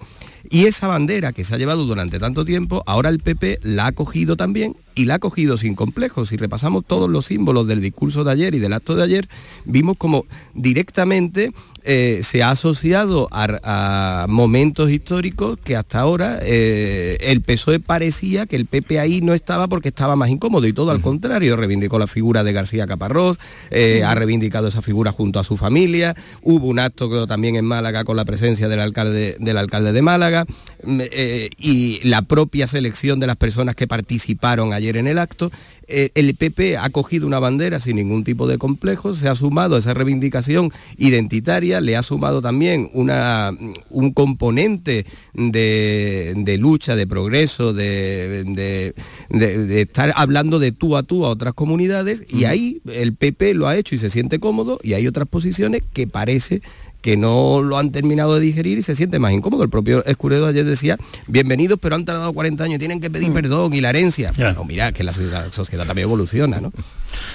[0.50, 3.92] Y esa bandera que se ha llevado durante tanto tiempo, ahora el PP la ha
[3.94, 6.30] cogido también y la ha cogido sin complejos.
[6.30, 9.30] Si repasamos todos los símbolos del discurso de ayer y del acto de ayer,
[9.66, 11.52] vimos como directamente
[11.86, 18.46] eh, se ha asociado a, a momentos históricos que hasta ahora eh, el PSOE parecía
[18.46, 22.00] que el PP ahí no estaba porque estaba más incómodo y todo al contrario, reivindicó
[22.00, 23.38] la figura de García Caparrós,
[23.70, 27.66] eh, ha reivindicado esa figura junto a su familia, hubo un acto que también en
[27.66, 32.68] Málaga con la presencia del alcalde, del alcalde de Málaga mm, eh, y la propia
[32.68, 35.52] selección de las personas que participaron ayer en el acto.
[35.88, 39.76] Eh, el PP ha cogido una bandera sin ningún tipo de complejo, se ha sumado
[39.76, 43.52] a esa reivindicación identitaria, le ha sumado también una,
[43.90, 48.94] un componente de, de lucha, de progreso, de-
[49.30, 53.68] de estar hablando de tú a tú a otras comunidades y ahí el PP lo
[53.68, 56.62] ha hecho y se siente cómodo y hay otras posiciones que parece
[57.04, 59.62] que no lo han terminado de digerir y se siente más incómodo.
[59.62, 60.98] El propio Escuredo ayer decía,
[61.28, 64.32] bienvenidos, pero han tardado 40 años, tienen que pedir perdón y la herencia.
[64.38, 66.72] No, mira, que la sociedad, sociedad también evoluciona, ¿no?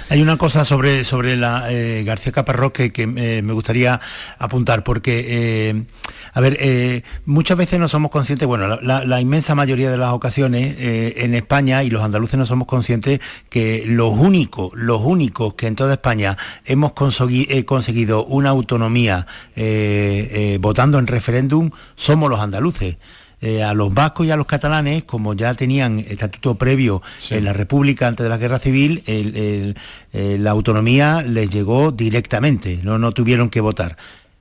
[0.08, 4.00] Hay una cosa sobre, sobre la eh, García Caparrós que, que, eh, me gustaría
[4.38, 5.84] apuntar, porque, eh,
[6.32, 9.96] a ver, eh, muchas veces no somos conscientes, bueno, la, la- la inmensa mayoría de
[9.98, 15.00] las ocasiones eh, en España y los andaluces no somos conscientes que los únicos, los
[15.02, 19.26] únicos que en toda España hemos consegui- eh, conseguido una autonomía
[20.60, 22.96] votando en referéndum somos los andaluces.
[23.40, 27.02] Eh, a los vascos y a los catalanes, como ya tenían estatuto previo
[27.36, 29.76] en la República antes de la Guerra Civil, el-
[30.12, 33.96] el- la autonomía les llegó directamente, no, no tuvieron que votar.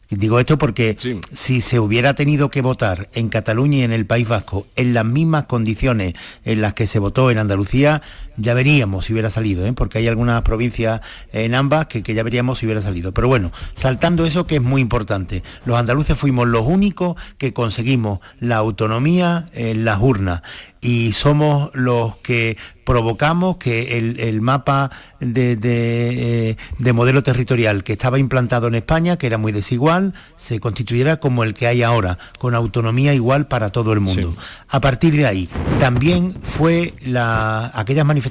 [0.09, 0.95] Digo esto porque
[1.33, 5.03] si se hubiera tenido que votar en Cataluña y en el País Vasco en las
[5.03, 6.13] mismas condiciones
[6.45, 8.01] en las que se votó en Andalucía,
[8.37, 9.73] ya veríamos si hubiera salido, ¿eh?
[9.73, 11.01] porque hay algunas provincias
[11.33, 13.11] en ambas que, que ya veríamos si hubiera salido.
[13.11, 18.19] Pero bueno, saltando eso que es muy importante, los andaluces fuimos los únicos que conseguimos
[18.39, 20.41] la autonomía en las urnas
[20.81, 27.83] y somos los que provocamos que el, el mapa de, de, eh, de modelo territorial
[27.83, 31.83] que estaba implantado en España, que era muy desigual, se constituyera como el que hay
[31.83, 34.33] ahora, con autonomía igual para todo el mundo.
[34.69, 38.26] A partir de ahí, también fue la, aquellas manifestaciones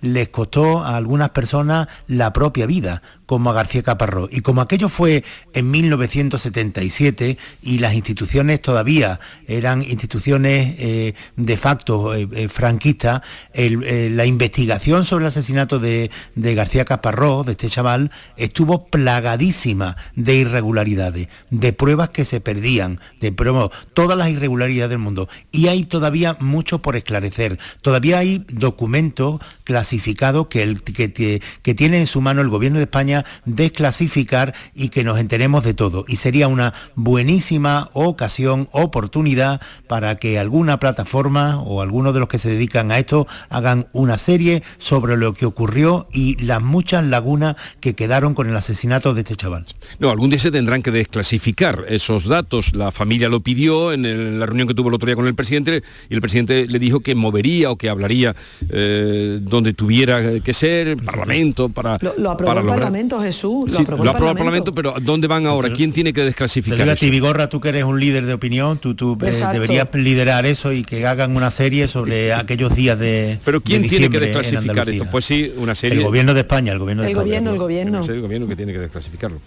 [0.00, 4.30] les costó a algunas personas la propia vida, como a García Caparrós.
[4.32, 12.14] Y como aquello fue en 1977 y las instituciones todavía eran instituciones eh, de facto
[12.14, 13.22] eh, eh, franquistas,
[13.54, 19.96] eh, la investigación sobre el asesinato de, de García Caparrós, de este chaval, estuvo plagadísima
[20.14, 25.28] de irregularidades, de pruebas que se perdían, de pruebas, todas las irregularidades del mundo.
[25.50, 27.58] Y hay todavía mucho por esclarecer.
[27.82, 33.15] Todavía hay documentos clasificados que, que- que tiene en su mano el gobierno de España
[33.44, 36.04] desclasificar y que nos enteremos de todo.
[36.08, 42.38] Y sería una buenísima ocasión, oportunidad para que alguna plataforma o algunos de los que
[42.38, 47.56] se dedican a esto hagan una serie sobre lo que ocurrió y las muchas lagunas
[47.80, 49.66] que quedaron con el asesinato de este chaval.
[49.98, 52.74] No, algún día se tendrán que desclasificar esos datos.
[52.74, 55.34] La familia lo pidió en el- la reunión que tuvo el otro día con el
[55.34, 58.34] presidente y el presidente le dijo que movería o que hablaría
[58.70, 61.98] eh, donde tuviera que ser, Parlamento, para...
[62.00, 63.64] Lo, lo aprobó para el lograr- Parlamento, Jesús.
[63.68, 64.72] Lo Sí, aprobó lo el aprobó el Parlamento.
[64.74, 65.72] Parlamento, pero ¿dónde van ahora?
[65.72, 68.94] ¿Quién tiene que desclasificar a ti, Vigorra, tú que eres un líder de opinión, tú,
[68.94, 73.60] tú eh, deberías liderar eso y que hagan una serie sobre aquellos días de Pero
[73.60, 75.06] ¿quién de tiene que desclasificar esto?
[75.10, 75.98] Pues sí, una serie...
[75.98, 77.24] El gobierno de España, el gobierno de El España.
[77.26, 78.00] gobierno, el gobierno.
[78.06, 79.40] El gobierno que tiene que desclasificarlo.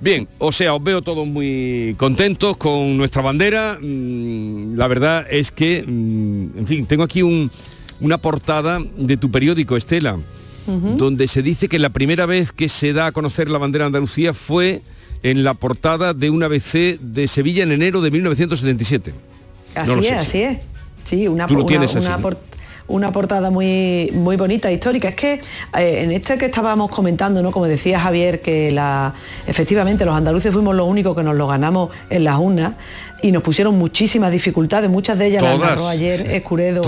[0.00, 3.78] Bien, o sea, os veo todos muy contentos con nuestra bandera.
[3.80, 7.50] Mm, La verdad es que, mm, en fin, tengo aquí un-
[8.00, 10.18] una portada de tu periódico, Estela,
[10.66, 13.86] donde se dice que la primera vez que se da a conocer la bandera de
[13.86, 14.82] Andalucía fue
[15.22, 19.14] en la portada de una ABC de Sevilla en enero de 1977.
[19.74, 20.58] Así No es, sé, así es.
[21.04, 21.46] Sí, una,
[22.88, 25.08] una portada muy, muy bonita, histórica.
[25.08, 25.32] Es que
[25.76, 27.50] eh, en este que estábamos comentando, ¿no?
[27.52, 29.14] Como decía Javier, que la,
[29.46, 32.74] efectivamente los andaluces fuimos los únicos que nos lo ganamos en las urnas
[33.26, 36.82] y nos pusieron muchísimas dificultades, muchas de ellas las narró ayer Escuredo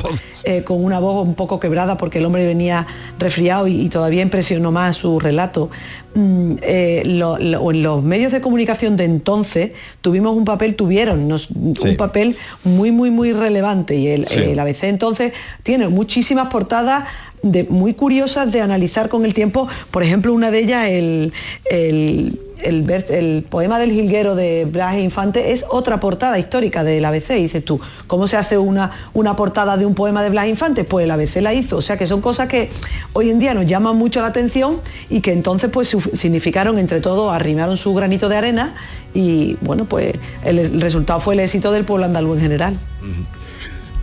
[0.45, 2.87] eh, con una voz un poco quebrada porque el hombre venía
[3.19, 5.71] resfriado y, y todavía impresionó más su relato.
[6.15, 11.29] Mm, eh, lo- lo- en los medios de comunicación de entonces tuvimos un papel, tuvieron
[11.29, 14.41] nos- un papel muy, muy, muy relevante y el, Sí.
[14.41, 15.33] el ABC entonces
[15.63, 17.05] tiene muchísimas portadas
[17.43, 19.69] de, muy curiosas de analizar con el tiempo.
[19.91, 21.33] Por ejemplo, una de ellas, el,
[21.71, 27.35] el, el poema del jilguero de Blas Infante, es otra portada histórica del ABC.
[27.35, 30.85] Dices tú, ¿cómo se hace una, una portada de un poema de Blas Infante?
[30.85, 31.77] Pues el ABC la hizo.
[31.77, 32.71] O sea que son cosas que
[33.13, 37.33] hoy en día nos llaman mucho la atención y que entonces pues significaron entre todos,
[37.33, 38.75] arrimaron su granito de arena
[39.15, 40.15] y bueno, pues
[40.45, 42.79] el resultado fue el éxito del pueblo andaluz en general.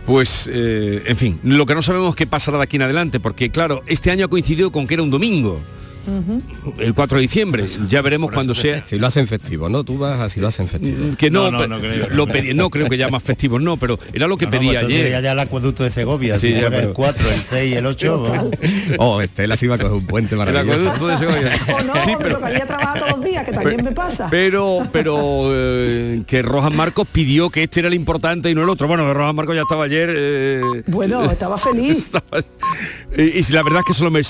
[0.06, 3.18] Pues, eh, en fin, lo que no sabemos es qué pasará de aquí en adelante,
[3.18, 5.60] porque claro, este año ha coincidido con que era un domingo,
[6.78, 7.66] el 4 de diciembre.
[7.88, 8.84] Ya veremos cuando sea.
[8.84, 9.84] Si lo hacen festivo, ¿no?
[9.84, 11.16] Tú vas así lo hacen festivo.
[11.16, 11.68] Que no, pe-
[12.10, 14.58] lo pedí- no creo que ya más festivos, no, pero era lo que No, no,
[14.58, 15.22] pedí pues ayer.
[15.22, 17.86] Ya, el acueducto de Segovia, Sí, si ya, pero- el 4, el 6 y el
[17.86, 18.50] 8.
[18.98, 20.90] Oh, Estela sí va a coger un puente maravilloso.
[20.90, 21.52] acueducto de Segovia.
[21.76, 24.28] O no, me tocaría trabajar todos los días, que también me pasa.
[24.30, 28.68] Pero, pero eh, que Rojas Marcos pidió que este era el importante y no el
[28.68, 28.86] otro.
[28.88, 30.10] Bueno, Rojas Marcos ya estaba ayer.
[30.16, 31.98] eh, Bueno, estaba feliz.
[32.14, 32.40] estaba-
[33.16, 34.20] y, y si la verdad es que solo me